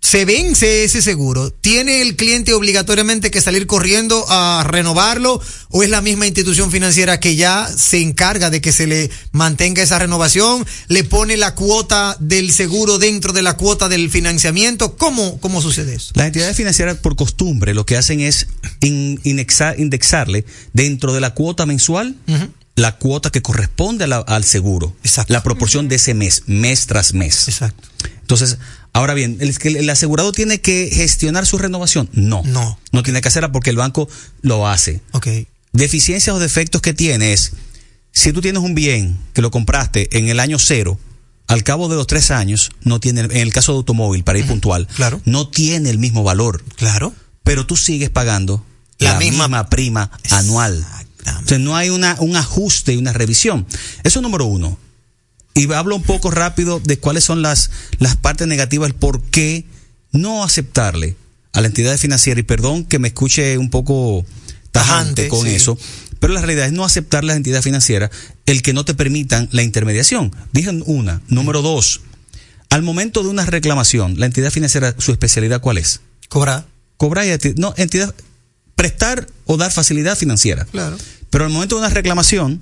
[0.05, 1.49] se vence ese seguro?
[1.49, 7.21] ¿Tiene el cliente obligatoriamente que salir corriendo a renovarlo o es la misma institución financiera
[7.21, 10.65] que ya se encarga de que se le mantenga esa renovación?
[10.89, 14.97] ¿Le pone la cuota del seguro dentro de la cuota del financiamiento?
[14.97, 16.11] ¿Cómo, cómo sucede eso?
[16.15, 18.47] Las entidades financieras, por costumbre, lo que hacen es
[18.81, 20.43] in- indexar- indexarle
[20.73, 22.17] dentro de la cuota mensual
[22.75, 24.93] la cuota que corresponde a la- al seguro.
[25.29, 27.47] La proporción de ese mes, mes tras mes.
[27.47, 27.87] Exacto.
[28.21, 28.57] Entonces,
[28.93, 32.09] ahora bien, ¿el, el asegurado tiene que gestionar su renovación?
[32.13, 32.41] No.
[32.45, 32.79] No.
[32.91, 34.07] No tiene que hacerla porque el banco
[34.41, 35.01] lo hace.
[35.11, 35.27] Ok.
[35.71, 37.53] Deficiencias o defectos que tiene es,
[38.11, 40.99] si tú tienes un bien que lo compraste en el año cero,
[41.47, 44.45] al cabo de los tres años, no tiene, en el caso de automóvil, para ir
[44.47, 45.21] puntual, Claro.
[45.25, 46.63] no tiene el mismo valor.
[46.75, 47.13] Claro.
[47.43, 48.63] Pero tú sigues pagando
[48.99, 50.85] La la, misma- misma, prima anual.
[51.25, 53.65] Entonces no hay una, un ajuste y una revisión.
[54.03, 54.77] Eso es número uno.
[55.55, 59.65] Y hablo un poco rápido de cuáles son las, las partes negativas, el por qué
[60.11, 61.15] no aceptarle
[61.51, 62.39] a la entidad financiera.
[62.39, 64.25] Y perdón que me escuche un poco
[64.71, 65.55] tajante, Tajante, con sí.
[65.55, 65.77] eso,
[66.19, 68.09] pero la realidad es no aceptar a la entidad financiera
[68.45, 70.35] el que no te permitan la intermediación.
[70.51, 71.21] Dije una.
[71.27, 72.01] Número dos,
[72.69, 76.01] al momento de una reclamación, la entidad financiera, su especialidad, ¿cuál es?
[76.29, 76.65] Cobrar.
[76.97, 78.15] Cobrar y no, entidad,
[78.75, 80.65] prestar o dar facilidad financiera.
[80.65, 80.97] Claro.
[81.29, 82.61] Pero al momento de una reclamación,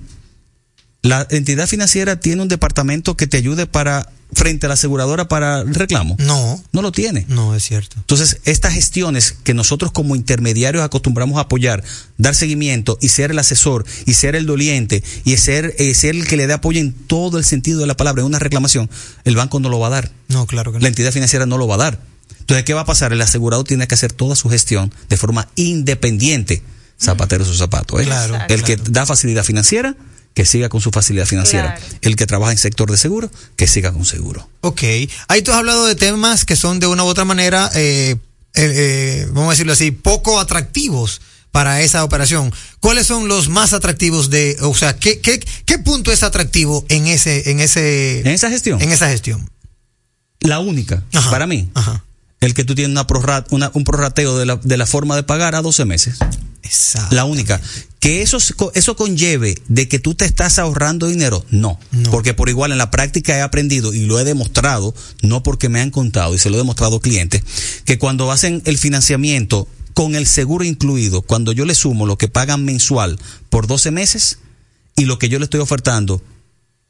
[1.02, 5.60] la entidad financiera tiene un departamento que te ayude para frente a la aseguradora para
[5.60, 6.16] el reclamo.
[6.18, 6.62] No.
[6.72, 7.26] No lo tiene.
[7.28, 7.96] No, es cierto.
[7.98, 11.84] Entonces, estas gestiones que nosotros como intermediarios acostumbramos a apoyar,
[12.16, 16.26] dar seguimiento y ser el asesor y ser el doliente y ser, eh, ser el
[16.26, 18.88] que le dé apoyo en todo el sentido de la palabra en una reclamación,
[19.24, 20.10] el banco no lo va a dar.
[20.28, 20.82] No, claro que no.
[20.82, 22.00] La entidad financiera no lo va a dar.
[22.40, 23.12] Entonces, ¿qué va a pasar?
[23.12, 26.62] El asegurado tiene que hacer toda su gestión de forma independiente.
[27.00, 27.98] Zapatero su zapato.
[27.98, 28.04] ¿eh?
[28.04, 29.96] Claro, el que da facilidad financiera,
[30.34, 31.78] que siga con su facilidad financiera.
[32.00, 34.48] El que trabaja en sector de seguro, que siga con seguro.
[34.62, 34.82] Ok.
[35.28, 38.16] Ahí tú has hablado de temas que son de una u otra manera, eh,
[38.54, 41.20] eh, eh, vamos a decirlo así, poco atractivos
[41.50, 42.50] para esa operación.
[42.80, 47.06] ¿Cuáles son los más atractivos de, o sea, qué, qué, qué punto es atractivo en
[47.08, 48.80] ese, en ese, En esa gestión.
[48.80, 49.50] en esa gestión?
[50.40, 51.68] La única, para mí,
[52.40, 55.22] el que tú tienes una prorra- una- un prorrateo de la, de la forma de
[55.22, 56.16] pagar a 12 meses.
[56.62, 57.14] Exacto.
[57.14, 57.60] La única.
[58.00, 58.38] Que eso,
[58.74, 61.78] eso conlleve de que tú te estás ahorrando dinero, no.
[62.10, 65.80] Porque por igual en la práctica he aprendido y lo he demostrado, no porque me
[65.80, 67.42] han contado y se lo he demostrado a clientes,
[67.84, 72.26] que cuando hacen el financiamiento con el seguro incluido, cuando yo le sumo lo que
[72.28, 73.18] pagan mensual
[73.50, 74.38] por 12 meses
[74.96, 76.22] y lo que yo le estoy ofertando,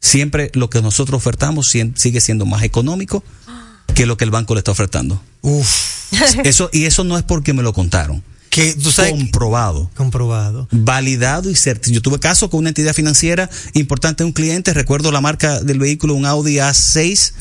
[0.00, 3.22] siempre lo que nosotros ofertamos sigue siendo más económico
[3.94, 5.22] que lo que el banco le está ofertando.
[5.42, 6.12] Uf.
[6.44, 8.22] Eso, y eso no es porque me lo contaron.
[8.52, 9.12] Que tú sabes.
[9.12, 9.90] comprobado.
[9.96, 10.68] Comprobado.
[10.70, 11.94] Validado y certificado.
[11.94, 15.78] Yo tuve caso con una entidad financiera importante de un cliente, recuerdo la marca del
[15.78, 17.32] vehículo, un Audi A6,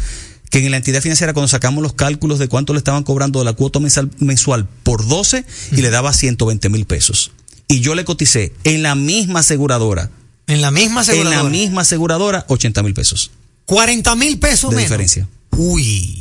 [0.50, 3.46] que en la entidad financiera cuando sacamos los cálculos de cuánto le estaban cobrando de
[3.46, 7.32] la cuota mensal- mensual por 12 y le daba 120 mil pesos.
[7.68, 10.10] Y yo le coticé en la misma aseguradora.
[10.48, 11.38] En la misma aseguradora.
[11.40, 13.32] En la misma aseguradora, 80 mil pesos
[13.66, 14.90] 40 mil pesos de menos.
[14.90, 15.28] diferencia.
[15.52, 16.21] Uy.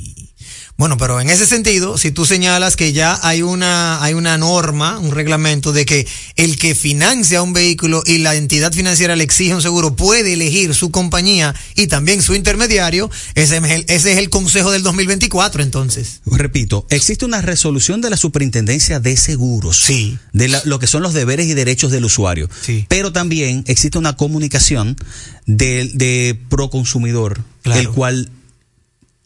[0.81, 4.99] Bueno, pero en ese sentido, si tú señalas que ya hay una, hay una norma,
[4.99, 6.07] un reglamento de que
[6.37, 10.75] el que financia un vehículo y la entidad financiera le exige un seguro puede elegir
[10.75, 15.63] su compañía y también su intermediario, ese es el, ese es el consejo del 2024
[15.63, 16.23] entonces.
[16.25, 19.77] Repito, existe una resolución de la Superintendencia de Seguros.
[19.77, 20.17] Sí.
[20.33, 22.49] De la- lo que son los deberes y derechos del usuario.
[22.63, 22.87] Sí.
[22.89, 24.97] Pero también existe una comunicación
[25.45, 27.81] de, de Proconsumidor, Claro.
[27.83, 28.31] el cual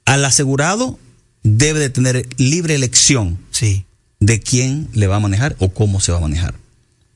[0.05, 0.99] al asegurado
[1.45, 3.85] debe de tener libre elección Sí.
[4.21, 6.55] de quién le va a manejar o cómo se va a manejar.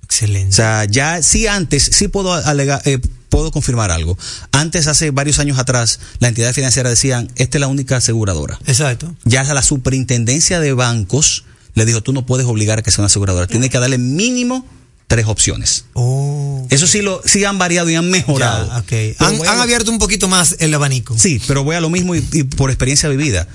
[0.05, 0.51] Excelente.
[0.51, 2.99] O sea, ya sí antes, sí puedo alegar, eh,
[3.29, 4.17] puedo confirmar algo.
[4.53, 8.59] Antes, hace varios años atrás, la entidad financiera decían, esta es la única aseguradora.
[8.67, 9.15] Exacto.
[9.25, 13.07] Ya la superintendencia de bancos le dijo, tú no puedes obligar a que sea una
[13.07, 14.67] aseguradora, tienes que darle mínimo
[15.07, 15.85] tres opciones.
[15.95, 16.67] Oh.
[16.71, 18.67] Eso sí lo sí han variado y han mejorado.
[18.69, 18.87] Ya, ok.
[18.89, 21.17] Pero Han, voy a- han abierto un poquito más el abanico.
[21.19, 23.47] Sí, pero voy a lo mismo y, y por experiencia vivida.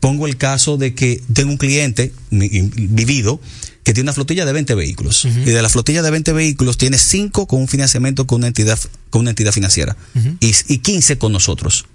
[0.00, 3.40] Pongo el caso de que tengo un cliente vivido
[3.84, 5.24] que tiene una flotilla de 20 vehículos.
[5.24, 8.78] Y de la flotilla de 20 vehículos tiene 5 con un financiamiento con una entidad,
[9.10, 9.96] con una entidad financiera.
[10.40, 11.86] y, y 15 con nosotros.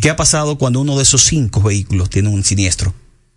[0.00, 2.94] ¿Qué ha pasado cuando uno de esos cinco vehículos tiene un siniestro?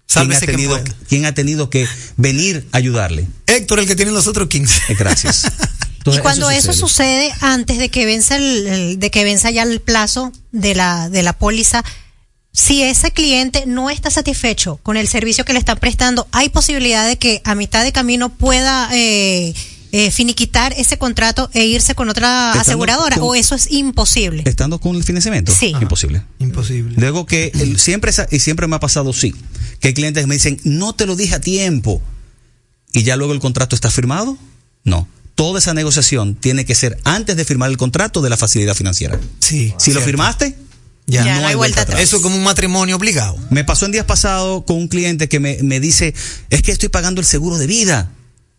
[0.07, 0.95] ¿Quién ha, tenido, pueda.
[1.07, 1.87] quién ha tenido que
[2.17, 3.27] venir a ayudarle?
[3.47, 4.81] Héctor, el que tiene los otros 15.
[4.89, 5.43] Eh, Gracias.
[6.03, 9.79] Y cuando eso sucede, antes de que venza el, el- de que venza ya el
[9.81, 11.83] plazo de la de la póliza,
[12.53, 17.07] si ese cliente no está satisfecho con el servicio que le están prestando, hay posibilidad
[17.07, 19.53] de que a mitad de camino pueda eh,
[19.93, 24.43] eh, finiquitar ese contrato e irse con otra Estando aseguradora con- o eso es imposible.
[24.45, 25.53] Estando con el financiamiento.
[25.53, 25.73] Sí.
[25.81, 26.23] Imposible.
[26.39, 26.95] Imposible.
[26.97, 29.33] Luego que el- siempre y siempre me ha pasado sí,
[29.79, 32.01] que hay clientes que me dicen, "No te lo dije a tiempo."
[32.93, 34.37] Y ya luego el contrato está firmado?
[34.83, 35.07] No.
[35.35, 39.17] Toda esa negociación tiene que ser antes de firmar el contrato de la facilidad financiera.
[39.39, 39.73] Sí.
[39.77, 40.57] Si lo firmaste,
[41.11, 42.01] Ya, Ya no hay vuelta atrás.
[42.01, 43.37] Eso es como un matrimonio obligado.
[43.49, 46.13] Me pasó en días pasados con un cliente que me, me dice,
[46.49, 48.11] es que estoy pagando el seguro de vida.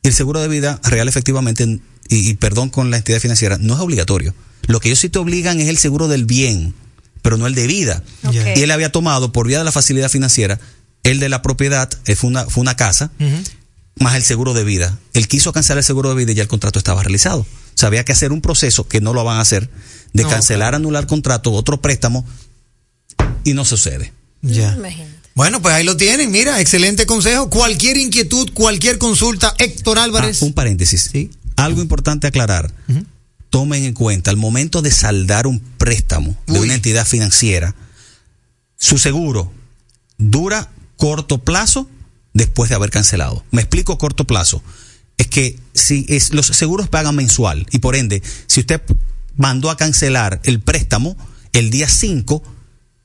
[0.03, 3.75] Y el seguro de vida real efectivamente, y, y perdón con la entidad financiera, no
[3.75, 4.35] es obligatorio.
[4.67, 6.75] Lo que ellos sí te obligan es el seguro del bien,
[7.23, 8.03] pero no el de vida.
[8.33, 10.61] Y él había tomado por vía de la facilidad financiera
[11.03, 13.11] el de la propiedad, eh, fue una, fue una casa,
[13.99, 14.99] más el seguro de vida.
[15.15, 17.47] Él quiso cancelar el seguro de vida y ya el contrato estaba realizado.
[17.75, 19.71] O sea, había que hacer un proceso que no lo van a hacer,
[20.13, 22.27] de No, cancelar, anular contrato, otro préstamo,
[23.45, 24.13] y no sucede.
[24.43, 24.75] Ya.
[24.75, 25.23] Imagínate.
[25.35, 26.31] Bueno, pues ahí lo tienen.
[26.31, 27.49] Mira, excelente consejo.
[27.49, 30.43] Cualquier inquietud, cualquier consulta, Héctor Álvarez.
[30.43, 31.09] Ah, un paréntesis.
[31.11, 31.31] Sí.
[31.57, 32.73] Algo importante aclarar.
[33.51, 37.75] Tomen en cuenta, al momento de saldar un préstamo de una entidad financiera,
[38.79, 39.53] su seguro
[40.17, 41.89] dura corto plazo
[42.33, 43.45] después de haber cancelado.
[43.51, 44.63] Me explico corto plazo.
[45.23, 48.83] Es que si es, los seguros pagan mensual y por ende, si usted
[49.37, 51.17] mandó a cancelar el préstamo
[51.53, 52.43] el día 5,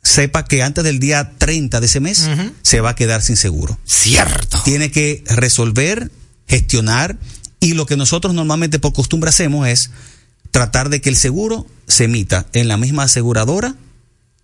[0.01, 2.27] sepa que antes del día 30 de ese mes
[2.63, 4.59] se va a quedar sin seguro Cierto.
[4.65, 6.11] tiene que resolver,
[6.47, 7.19] gestionar
[7.59, 9.91] y lo que nosotros normalmente por costumbre hacemos es
[10.49, 13.75] tratar de que el seguro se emita en la misma aseguradora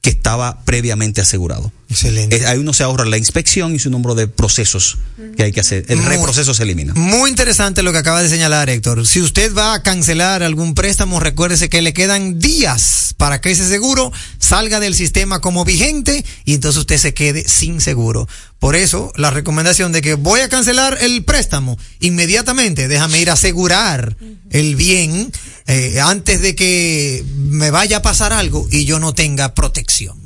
[0.02, 1.72] que estaba previamente asegurado.
[1.94, 2.36] Excelente.
[2.38, 4.98] Eh, Ahí uno se ahorra la inspección y su número de procesos
[5.38, 5.86] que hay que hacer.
[5.88, 6.94] El Muy- reproceso se elimina.
[6.96, 9.06] Muy interesante lo que acaba de señalar Héctor.
[9.08, 13.68] Si usted va a cancelar algún préstamo, recuérdese que le quedan días para que ese
[13.68, 18.28] seguro salga del sistema como vigente y entonces usted se quede sin seguro.
[18.60, 23.34] Por eso, la recomendación de que voy a cancelar el préstamo inmediatamente, déjame ir a
[23.34, 24.16] asegurar
[24.52, 25.32] el bien
[25.68, 30.18] eh, antes de que me vaya a pasar algo y yo no tenga protección.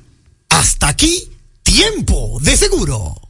[0.49, 1.29] Hasta aquí,
[1.65, 3.30] tiempo de seguro.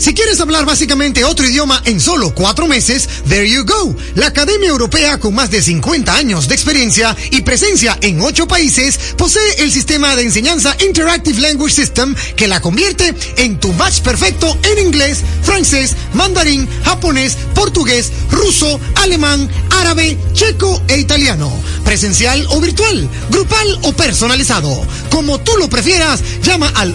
[0.00, 3.94] Si quieres hablar básicamente otro idioma en solo cuatro meses, there you go.
[4.14, 8.98] La Academia Europea con más de 50 años de experiencia y presencia en ocho países
[9.18, 14.56] posee el sistema de enseñanza Interactive Language System que la convierte en tu match perfecto
[14.62, 21.52] en inglés, francés, mandarín, japonés, portugués, ruso, alemán, árabe, checo e italiano.
[21.84, 24.86] Presencial o virtual, grupal o personalizado.
[25.10, 26.94] Como tú lo prefieras, llama al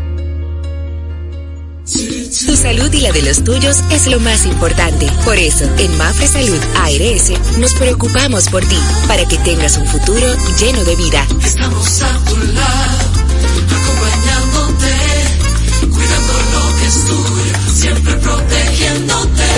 [2.46, 5.10] Tu salud y la de los tuyos es lo más importante.
[5.24, 10.26] Por eso, en Mafre Salud ARS nos preocupamos por ti, para que tengas un futuro
[10.60, 11.26] lleno de vida.
[11.42, 12.98] Estamos a tu lado,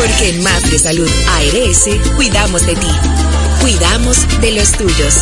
[0.01, 1.85] Porque en Mafre Salud ARS
[2.17, 2.87] cuidamos de ti,
[3.61, 5.15] cuidamos de los tuyos.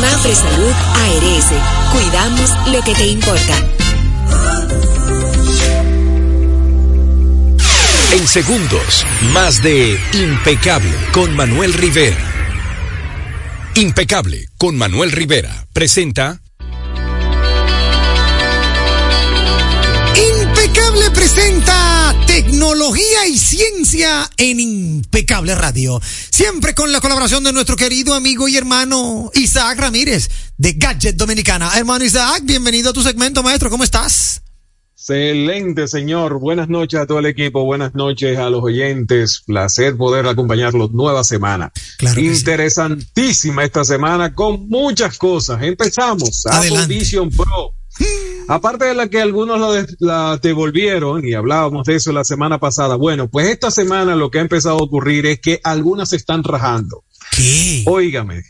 [0.00, 1.48] Mafre Salud ARS,
[1.92, 3.56] cuidamos lo que te importa.
[8.12, 12.16] En segundos, más de Impecable con Manuel Rivera.
[13.74, 16.40] Impecable con Manuel Rivera presenta
[20.70, 26.00] Impecable presenta tecnología y ciencia en Impecable Radio.
[26.30, 31.72] Siempre con la colaboración de nuestro querido amigo y hermano Isaac Ramírez de Gadget Dominicana.
[31.76, 33.68] Hermano Isaac, bienvenido a tu segmento, maestro.
[33.68, 34.42] ¿Cómo estás?
[34.94, 36.38] Excelente, señor.
[36.38, 37.64] Buenas noches a todo el equipo.
[37.64, 39.42] Buenas noches a los oyentes.
[39.44, 41.72] Placer poder acompañarlos nueva semana.
[41.98, 45.60] Claro Interesantísima esta semana con muchas cosas.
[45.64, 46.46] Empezamos.
[46.46, 46.94] Apple Adelante.
[46.94, 47.74] Vision Pro.
[48.48, 52.58] Aparte de la que algunos la, de- la devolvieron y hablábamos de eso la semana
[52.58, 52.96] pasada.
[52.96, 56.42] Bueno, pues esta semana lo que ha empezado a ocurrir es que algunas se están
[56.42, 57.04] rajando.
[57.36, 57.84] ¿Qué?
[57.86, 58.42] Óigame.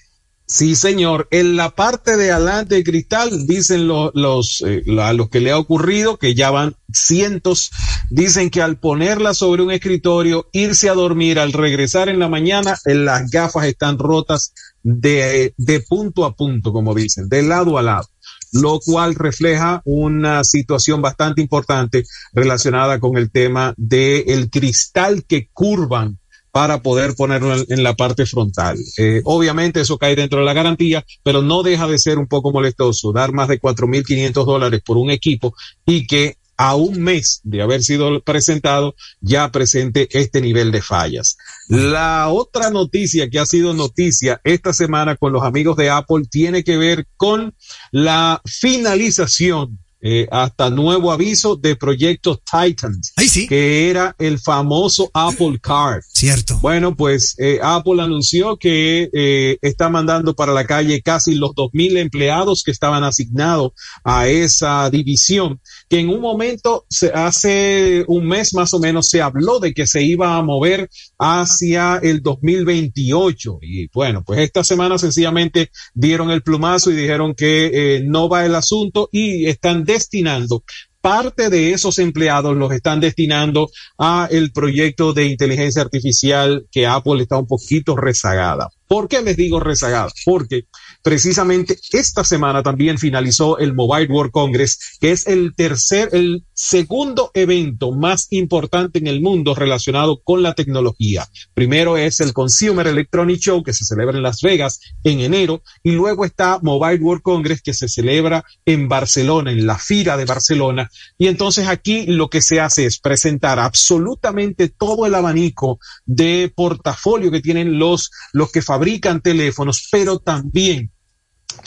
[0.46, 1.28] Sí, señor.
[1.30, 5.52] En la parte de adelante de cristal, dicen lo- los, eh, a los que le
[5.52, 7.70] ha ocurrido, que ya van cientos,
[8.10, 12.76] dicen que al ponerla sobre un escritorio, irse a dormir, al regresar en la mañana,
[12.86, 17.82] eh, las gafas están rotas de, de punto a punto, como dicen, de lado a
[17.82, 18.08] lado
[18.52, 25.48] lo cual refleja una situación bastante importante relacionada con el tema del el cristal que
[25.52, 26.18] curvan
[26.52, 28.76] para poder ponerlo en, la parte frontal.
[28.98, 32.50] Eh, obviamente eso cae dentro de la garantía, pero no deja de ser un poco
[32.50, 35.54] molestoso dar más de 4.500 dólares por un equipo
[35.86, 41.38] y que a un mes de haber sido presentado ya presente este nivel de fallas.
[41.70, 46.64] La otra noticia que ha sido noticia esta semana con los amigos de Apple tiene
[46.64, 47.54] que ver con
[47.92, 53.12] la finalización eh, hasta nuevo aviso de proyecto Titans,
[53.48, 56.02] que era el famoso Apple Card.
[56.12, 56.58] Cierto.
[56.60, 61.98] Bueno, pues eh, Apple anunció que eh, está mandando para la calle casi los 2.000
[61.98, 63.72] empleados que estaban asignados
[64.04, 69.20] a esa división, que en un momento, se, hace un mes más o menos, se
[69.20, 70.88] habló de que se iba a mover
[71.18, 73.58] hacia el 2028.
[73.62, 78.46] Y bueno, pues esta semana sencillamente dieron el plumazo y dijeron que eh, no va
[78.46, 80.62] el asunto y están destinando
[81.00, 87.22] parte de esos empleados los están destinando a el proyecto de inteligencia artificial que Apple
[87.22, 88.68] está un poquito rezagada.
[88.86, 90.10] ¿Por qué les digo rezagada?
[90.24, 90.66] Porque
[91.02, 97.30] precisamente esta semana también finalizó el Mobile World Congress, que es el tercer, el segundo
[97.32, 101.26] evento más importante en el mundo relacionado con la tecnología.
[101.54, 105.92] Primero es el Consumer Electronic Show, que se celebra en Las Vegas en enero, y
[105.92, 110.90] luego está Mobile World Congress, que se celebra en Barcelona, en la Fira de Barcelona.
[111.16, 117.30] Y entonces aquí lo que se hace es presentar absolutamente todo el abanico de portafolio
[117.30, 120.90] que tienen los, los que fabrican teléfonos, pero también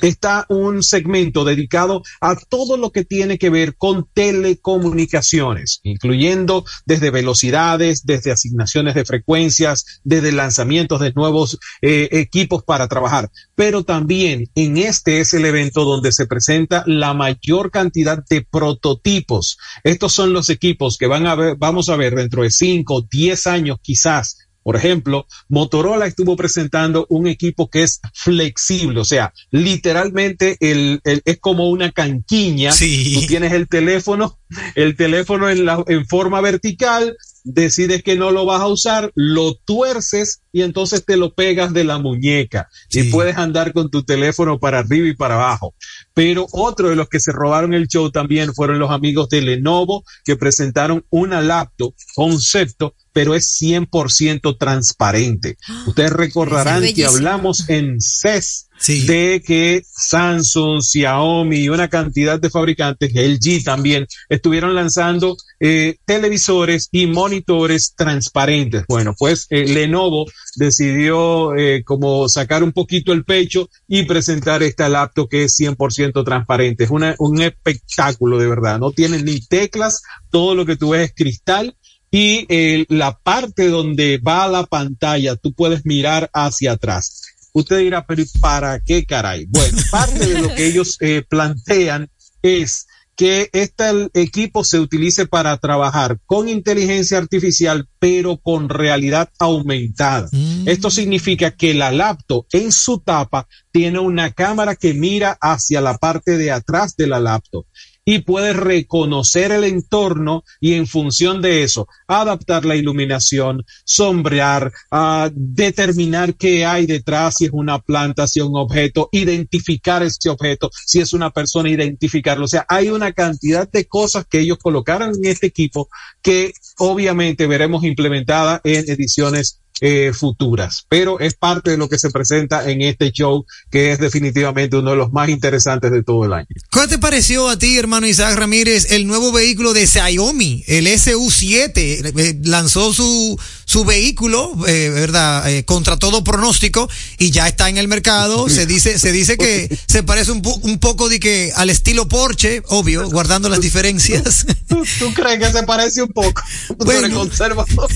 [0.01, 7.11] está un segmento dedicado a todo lo que tiene que ver con telecomunicaciones, incluyendo desde
[7.11, 13.29] velocidades, desde asignaciones de frecuencias, desde lanzamientos de nuevos eh, equipos para trabajar.
[13.55, 19.57] Pero también en este es el evento donde se presenta la mayor cantidad de prototipos.
[19.83, 23.47] Estos son los equipos que van a ver, vamos a ver dentro de cinco, diez
[23.47, 30.57] años quizás por ejemplo, Motorola estuvo presentando un equipo que es flexible, o sea, literalmente
[30.59, 32.71] el, el es como una canquiña.
[32.71, 33.13] Sí.
[33.15, 34.39] Tú tienes el teléfono,
[34.75, 39.55] el teléfono en, la, en forma vertical, decides que no lo vas a usar, lo
[39.55, 44.59] tuerces y entonces te lo pegas de la muñeca y puedes andar con tu teléfono
[44.59, 45.75] para arriba y para abajo.
[46.13, 50.03] Pero otro de los que se robaron el show también fueron los amigos de Lenovo
[50.23, 55.57] que presentaron una laptop concepto pero es 100% transparente.
[55.87, 63.13] Ustedes recordarán que hablamos en CES de que Samsung, Xiaomi y una cantidad de fabricantes,
[63.13, 68.83] LG también, estuvieron lanzando eh, televisores y monitores transparentes.
[68.89, 74.89] Bueno, pues eh, Lenovo decidió eh, como sacar un poquito el pecho y presentar esta
[74.89, 76.83] laptop que es 100% transparente.
[76.83, 78.79] Es una, un espectáculo de verdad.
[78.79, 81.77] No tiene ni teclas, todo lo que tú ves es cristal
[82.13, 87.23] y eh, la parte donde va la pantalla, tú puedes mirar hacia atrás.
[87.53, 89.47] Usted dirá, pero ¿para qué caray?
[89.49, 92.11] Bueno, parte de lo que ellos eh, plantean
[92.43, 92.85] es
[93.15, 100.29] que este equipo se utilice para trabajar con inteligencia artificial, pero con realidad aumentada.
[100.31, 100.67] Mm.
[100.67, 105.97] Esto significa que la laptop en su tapa tiene una cámara que mira hacia la
[105.97, 107.65] parte de atrás de la laptop
[108.05, 115.29] y puedes reconocer el entorno y en función de eso adaptar la iluminación, sombrear, uh,
[115.33, 120.69] determinar qué hay detrás, si es una planta, si es un objeto, identificar ese objeto,
[120.85, 122.45] si es una persona, identificarlo.
[122.45, 125.89] O sea, hay una cantidad de cosas que ellos colocaron en este equipo
[126.21, 132.09] que obviamente veremos implementada en ediciones eh, futuras, pero es parte de lo que se
[132.09, 136.33] presenta en este show que es definitivamente uno de los más interesantes de todo el
[136.33, 136.47] año.
[136.71, 141.73] ¿Qué te pareció a ti, hermano Isaac Ramírez, el nuevo vehículo de Xiaomi, el SU7?
[141.75, 145.49] Eh, lanzó su, su vehículo, eh, ¿verdad?
[145.51, 148.47] Eh, contra todo pronóstico y ya está en el mercado.
[148.53, 152.07] Se dice, se dice que se parece un, po- un poco de que al estilo
[152.07, 154.45] Porsche, obvio, guardando las diferencias.
[154.67, 156.41] ¿Tú, tú crees que se parece un poco?
[156.91, 157.89] Eres conservador.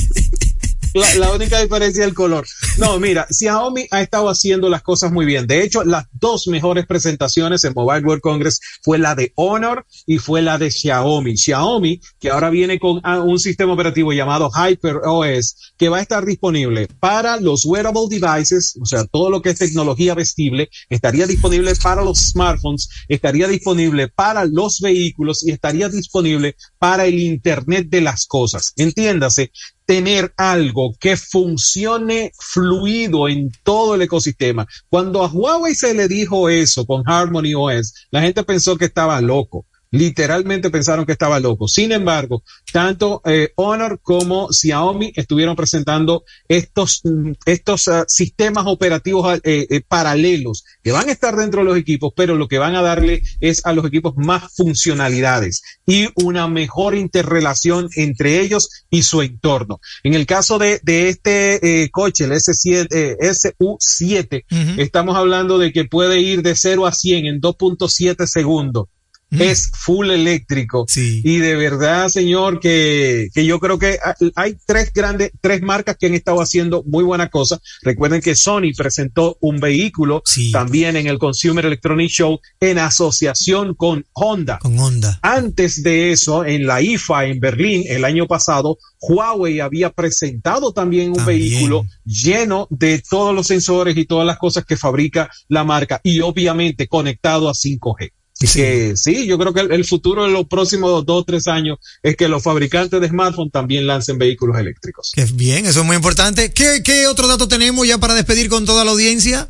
[0.94, 2.46] La, única diferencia es el color.
[2.78, 5.48] No, mira, Xiaomi ha estado haciendo las cosas muy bien.
[5.48, 10.18] De hecho, las dos mejores presentaciones en Mobile World Congress fue la de Honor y
[10.18, 11.38] fue la de Xiaomi.
[11.38, 16.02] Xiaomi, que ahora viene con ah, un sistema operativo llamado Hyper OS, que va a
[16.02, 21.28] estar disponible para los wearable devices, o sea, todo lo que es tecnología vestible, estaría
[21.28, 27.88] disponible para los smartphones, estaría disponible para los vehículos y estaría disponible para el Internet
[27.90, 28.74] de las cosas.
[28.76, 29.52] Entiéndase,
[29.88, 34.68] tener algo que funcione fluido en todo el ecosistema.
[34.90, 39.20] Cuando a Huawei se le dijo eso con Harmony OS, la gente pensó que estaba
[39.22, 39.66] loco.
[39.92, 41.68] Literalmente pensaron que estaba loco.
[41.68, 47.02] Sin embargo, tanto eh, Honor como Xiaomi estuvieron presentando estos,
[47.46, 52.14] estos uh, sistemas operativos eh, eh, paralelos que van a estar dentro de los equipos,
[52.16, 56.96] pero lo que van a darle es a los equipos más funcionalidades y una mejor
[56.96, 59.80] interrelación entre ellos y su entorno.
[60.04, 64.44] En el caso de, de este eh, coche, el S7, eh, SU7,
[64.78, 68.88] estamos hablando de que puede ir de 0 a 100 en 2.7 segundos.
[69.32, 70.86] Es full eléctrico.
[70.96, 74.00] Y de verdad, señor, que, que yo creo que
[74.36, 77.60] hay tres grandes, tres marcas que han estado haciendo muy buena cosa.
[77.82, 84.06] Recuerden que Sony presentó un vehículo también en el Consumer Electronic Show en asociación con
[84.14, 84.60] Honda.
[84.60, 85.20] Con Honda.
[85.22, 91.12] Antes de eso, en la IFA en Berlín el año pasado, Huawei había presentado también
[91.12, 96.00] un vehículo lleno de todos los sensores y todas las cosas que fabrica la marca
[96.04, 98.12] y obviamente conectado a 5G.
[98.40, 101.48] Así que sí, yo creo que el, el futuro de los próximos dos o tres
[101.48, 105.12] años es que los fabricantes de smartphones también lancen vehículos eléctricos.
[105.14, 106.54] Que bien, eso es muy importante.
[106.54, 109.50] ¿Qué, qué otro dato tenemos ya para despedir con toda la audiencia?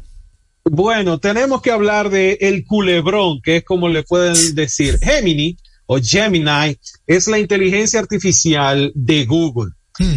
[0.63, 4.99] Bueno, tenemos que hablar de el culebrón, que es como le pueden decir.
[5.01, 9.71] Gemini o Gemini es la inteligencia artificial de Google.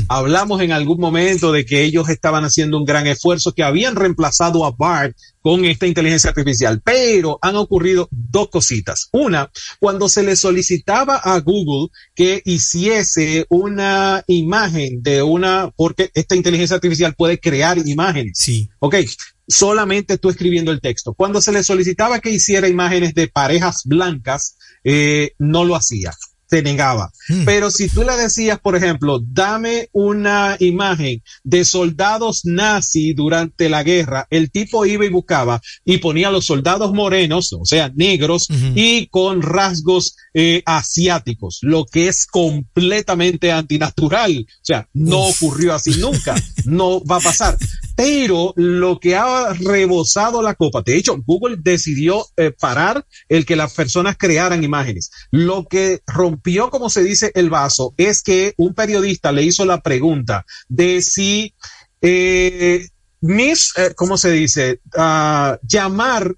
[0.08, 4.64] Hablamos en algún momento de que ellos estaban haciendo un gran esfuerzo, que habían reemplazado
[4.64, 9.08] a BART con esta inteligencia artificial, pero han ocurrido dos cositas.
[9.12, 16.36] Una, cuando se le solicitaba a Google que hiciese una imagen de una, porque esta
[16.36, 18.32] inteligencia artificial puede crear imágenes.
[18.36, 18.68] Sí.
[18.80, 18.96] Ok,
[19.48, 21.14] solamente tú escribiendo el texto.
[21.14, 26.12] Cuando se le solicitaba que hiciera imágenes de parejas blancas, eh, no lo hacía
[26.50, 27.12] se negaba.
[27.44, 33.84] Pero si tú le decías, por ejemplo, dame una imagen de soldados nazis durante la
[33.84, 38.48] guerra, el tipo iba y buscaba y ponía a los soldados morenos, o sea, negros,
[38.74, 44.46] y con rasgos eh, asiáticos, lo que es completamente antinatural.
[44.48, 46.34] O sea, no ocurrió así nunca,
[46.64, 47.56] no va a pasar.
[48.00, 53.56] Pero lo que ha rebosado la copa, de hecho, Google decidió eh, parar el que
[53.56, 55.10] las personas crearan imágenes.
[55.30, 59.80] Lo que rompió, como se dice, el vaso es que un periodista le hizo la
[59.82, 61.54] pregunta de si
[62.00, 62.88] eh,
[63.20, 64.80] mis, eh, ¿cómo se dice?
[64.96, 66.34] Ah, llamar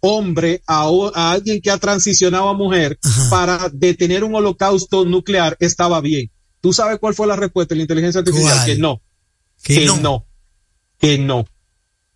[0.00, 2.98] hombre a, alguien que ha transicionado a mujer
[3.30, 6.30] para detener un holocausto nuclear estaba bien.
[6.60, 8.54] ¿Tú sabes cuál fue la respuesta de la inteligencia artificial?
[8.54, 8.66] ¿Cuál?
[8.66, 9.02] Que no.
[9.62, 9.96] Que Que, no.
[9.98, 10.26] no.
[10.98, 11.46] Que no.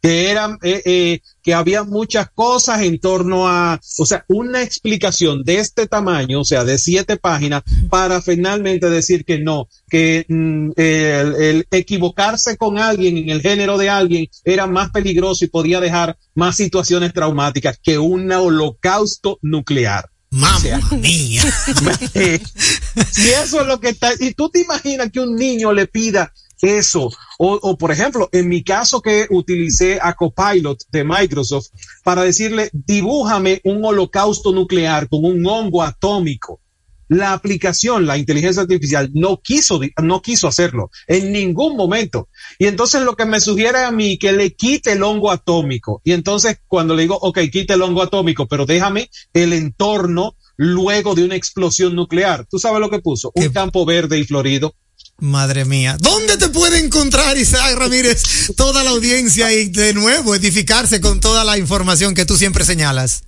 [0.03, 5.43] Que eran, eh, eh, que había muchas cosas en torno a, o sea, una explicación
[5.43, 10.71] de este tamaño, o sea, de siete páginas, para finalmente decir que no, que mm,
[10.77, 15.81] el, el equivocarse con alguien en el género de alguien era más peligroso y podía
[15.81, 20.09] dejar más situaciones traumáticas que un holocausto nuclear.
[20.31, 21.43] Mamma mía.
[23.11, 26.33] si eso es lo que está, y tú te imaginas que un niño le pida
[26.63, 31.69] eso, o, o por ejemplo, en mi caso que utilicé a Copilot de Microsoft
[32.05, 36.61] para decirle, dibújame un holocausto nuclear con un hongo atómico.
[37.09, 42.29] La aplicación, la inteligencia artificial, no quiso, no quiso hacerlo en ningún momento.
[42.57, 46.01] Y entonces lo que me sugiere a mí que le quite el hongo atómico.
[46.05, 51.17] Y entonces cuando le digo, ok, quite el hongo atómico, pero déjame el entorno luego
[51.17, 52.47] de una explosión nuclear.
[52.47, 53.33] ¿Tú sabes lo que puso?
[53.35, 54.75] Un campo verde y florido.
[55.21, 55.97] Madre mía.
[56.01, 58.23] ¿Dónde te puede encontrar Isaac Ramírez
[58.57, 63.23] toda la audiencia y de nuevo edificarse con toda la información que tú siempre señalas?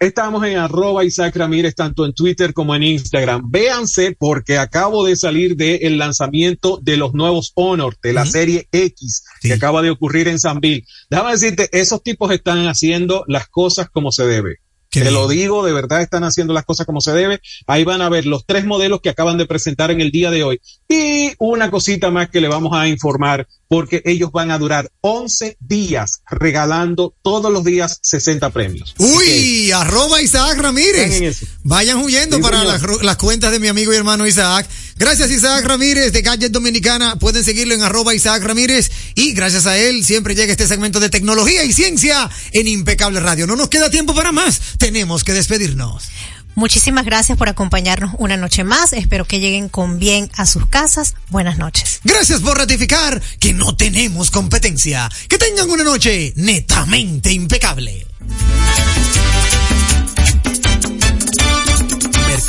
[0.00, 3.50] Estamos en arroba Isaac Ramírez, tanto en Twitter como en Instagram.
[3.50, 9.24] Véanse porque acabo de salir del lanzamiento de los nuevos Honor de la serie X
[9.40, 10.86] que acaba de ocurrir en Sanville.
[11.10, 14.60] Déjame decirte, esos tipos están haciendo las cosas como se debe.
[14.90, 17.40] Te lo digo, de verdad están haciendo las cosas como se debe.
[17.66, 20.42] Ahí van a ver los tres modelos que acaban de presentar en el día de
[20.42, 20.60] hoy.
[20.88, 25.58] Y una cosita más que le vamos a informar, porque ellos van a durar 11
[25.60, 28.94] días regalando todos los días 60 premios.
[28.98, 31.42] Uy, arroba Isaac Ramírez.
[31.64, 34.66] Vayan huyendo Sí, para las cuentas de mi amigo y hermano Isaac.
[34.98, 37.16] Gracias Isaac Ramírez de Gadget Dominicana.
[37.16, 38.90] Pueden seguirlo en arroba Isaac Ramírez.
[39.14, 43.46] Y gracias a él siempre llega este segmento de tecnología y ciencia en Impecable Radio.
[43.46, 44.60] No nos queda tiempo para más.
[44.78, 46.08] Tenemos que despedirnos.
[46.56, 48.92] Muchísimas gracias por acompañarnos una noche más.
[48.92, 51.14] Espero que lleguen con bien a sus casas.
[51.28, 52.00] Buenas noches.
[52.02, 55.08] Gracias por ratificar que no tenemos competencia.
[55.28, 58.04] Que tengan una noche netamente impecable.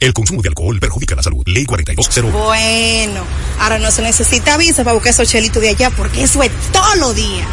[0.00, 1.42] El consumo de alcohol perjudica la salud.
[1.46, 2.38] Ley 4201.
[2.38, 3.24] Bueno,
[3.58, 6.94] ahora no se necesita visa para buscar esos chelitos de allá porque eso es todo
[6.96, 7.46] lo día.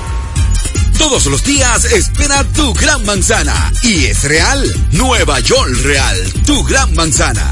[0.97, 3.71] Todos los días espera tu gran manzana.
[3.83, 4.63] Y es real.
[4.91, 7.51] Nueva York Real, tu gran manzana.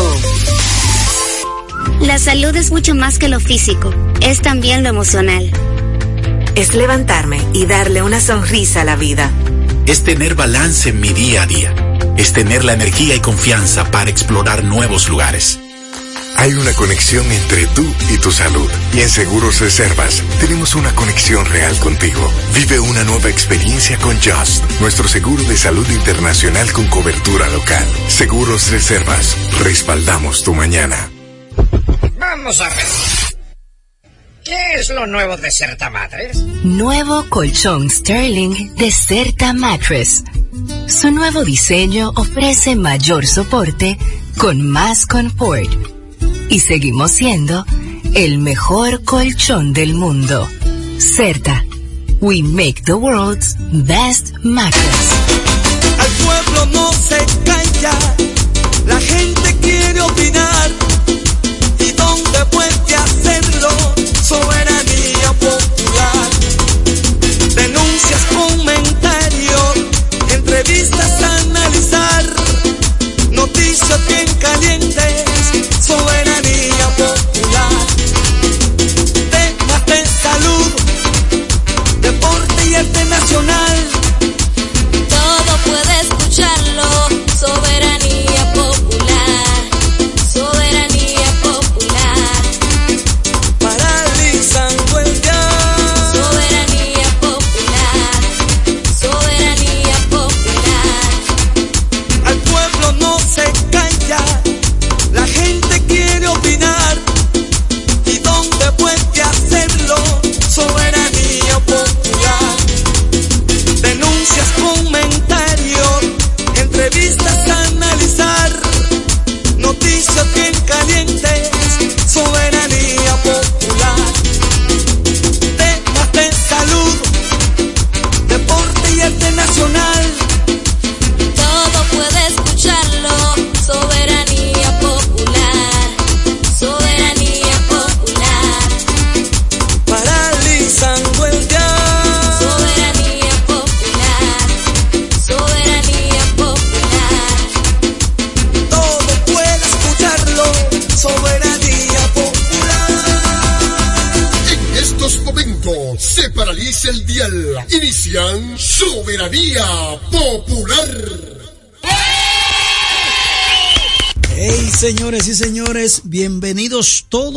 [2.01, 5.51] La salud es mucho más que lo físico, es también lo emocional.
[6.55, 9.31] Es levantarme y darle una sonrisa a la vida.
[9.85, 11.73] Es tener balance en mi día a día.
[12.17, 15.59] Es tener la energía y confianza para explorar nuevos lugares.
[16.41, 18.67] Hay una conexión entre tú y tu salud.
[18.95, 22.27] Y en Seguros Reservas tenemos una conexión real contigo.
[22.55, 27.85] Vive una nueva experiencia con Just, nuestro seguro de salud internacional con cobertura local.
[28.07, 31.11] Seguros Reservas, respaldamos tu mañana.
[32.17, 32.85] Vamos a ver.
[34.43, 36.37] ¿Qué es lo nuevo de Certa Mattress?
[36.63, 40.23] Nuevo colchón Sterling de Certa Mattress.
[40.87, 43.95] Su nuevo diseño ofrece mayor soporte
[44.37, 46.00] con más confort.
[46.51, 47.65] Y seguimos siendo
[48.13, 50.49] el mejor colchón del mundo.
[50.97, 51.63] Certa.
[52.19, 55.11] We make the world's best mattress.
[55.97, 57.97] Al pueblo no se calla,
[58.85, 60.71] la gente quiere opinar.
[61.79, 63.69] ¿Y dónde puede hacerlo?
[64.21, 64.90] Soberanía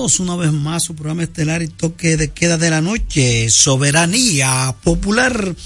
[0.05, 5.57] una vez más su programa estelar y toque de queda de la noche, Soberanía Popular.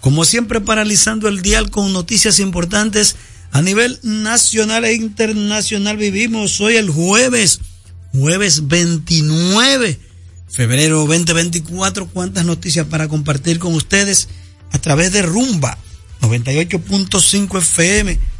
[0.00, 3.16] Como siempre, paralizando el dial con noticias importantes
[3.50, 5.96] a nivel nacional e internacional.
[5.96, 7.58] Vivimos hoy el jueves,
[8.12, 9.98] jueves 29,
[10.48, 12.06] febrero 2024.
[12.06, 14.28] ¿Cuántas noticias para compartir con ustedes
[14.70, 15.76] a través de Rumba
[16.20, 18.30] 98.5 FM?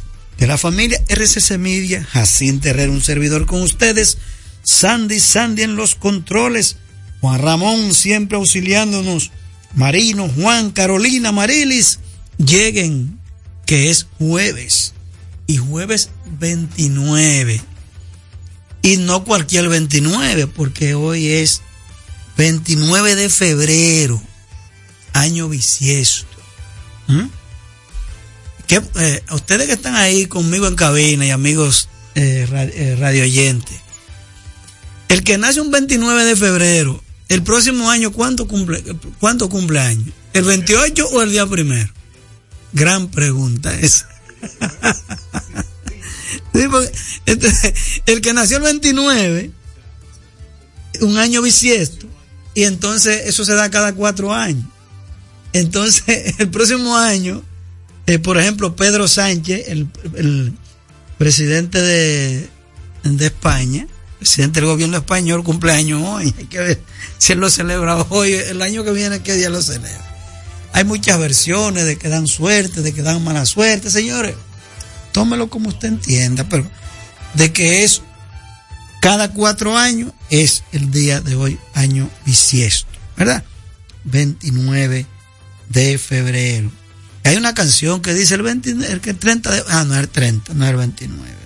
[0.41, 4.17] de la familia RCC Media, Jacinto Herrera, un servidor con ustedes,
[4.63, 6.77] Sandy, Sandy en los controles,
[7.19, 9.31] Juan Ramón siempre auxiliándonos,
[9.73, 11.99] Marino, Juan, Carolina, Marilis,
[12.37, 13.19] lleguen,
[13.65, 14.93] que es jueves,
[15.47, 16.09] y jueves
[16.39, 17.61] 29,
[18.81, 21.61] y no cualquier 29, porque hoy es
[22.37, 24.21] 29 de febrero,
[25.13, 26.27] año bisiesto.
[27.07, 27.29] ¿Mm?
[28.69, 33.77] eh, ustedes que están ahí conmigo en cabina y amigos eh, eh, radio oyentes,
[35.11, 38.81] el que nace un 29 de febrero, el próximo año, ¿cuánto cumple,
[39.19, 40.05] cuánto año?
[40.31, 41.91] ¿El 28 o el día primero?
[42.71, 44.07] Gran pregunta esa.
[48.05, 49.51] El que nació el 29,
[51.01, 52.07] un año bisiesto,
[52.53, 54.65] y entonces eso se da cada cuatro años.
[55.51, 57.43] Entonces, el próximo año,
[58.07, 60.53] eh, por ejemplo, Pedro Sánchez, el, el
[61.17, 62.49] presidente de,
[63.03, 63.87] de España,
[64.21, 66.31] presidente del gobierno español, cumpleaños hoy.
[66.37, 66.81] Hay que ver
[67.17, 70.15] si él lo celebra hoy, el año que viene, qué día lo celebra.
[70.73, 74.35] Hay muchas versiones de que dan suerte, de que dan mala suerte, señores.
[75.11, 76.69] Tómelo como usted entienda, pero
[77.33, 78.03] de que es
[79.01, 83.43] cada cuatro años es el día de hoy, año bisiesto, ¿verdad?
[84.03, 85.07] 29
[85.69, 86.69] de febrero.
[87.23, 90.09] Hay una canción que dice el, 20, el que 30 de, ah, no es el
[90.09, 91.40] 30, no es el 29.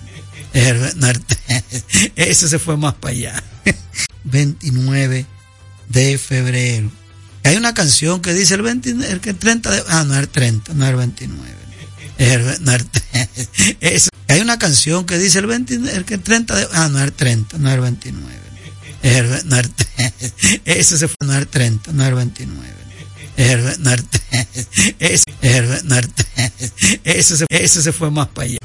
[2.16, 3.42] ese se fue más para allá.
[4.24, 5.26] 29
[5.88, 6.90] de febrero.
[7.44, 10.74] Hay una canción que dice el 20, el que 30 de, ah, no el 30,
[10.74, 11.54] no el 29.
[12.18, 12.88] Es el- no el-
[14.28, 17.58] hay una canción que dice el 20, el que 30 de, ah, no el 30,
[17.58, 18.34] no el 29.
[19.02, 19.56] Es el- no
[20.64, 22.74] ese se fue, no el 30, no el 29.
[23.36, 24.66] Es el- no es el-
[24.98, 26.04] ese- es el- no es
[26.36, 26.72] el-
[27.04, 28.58] ese se- ese se fue más para allá.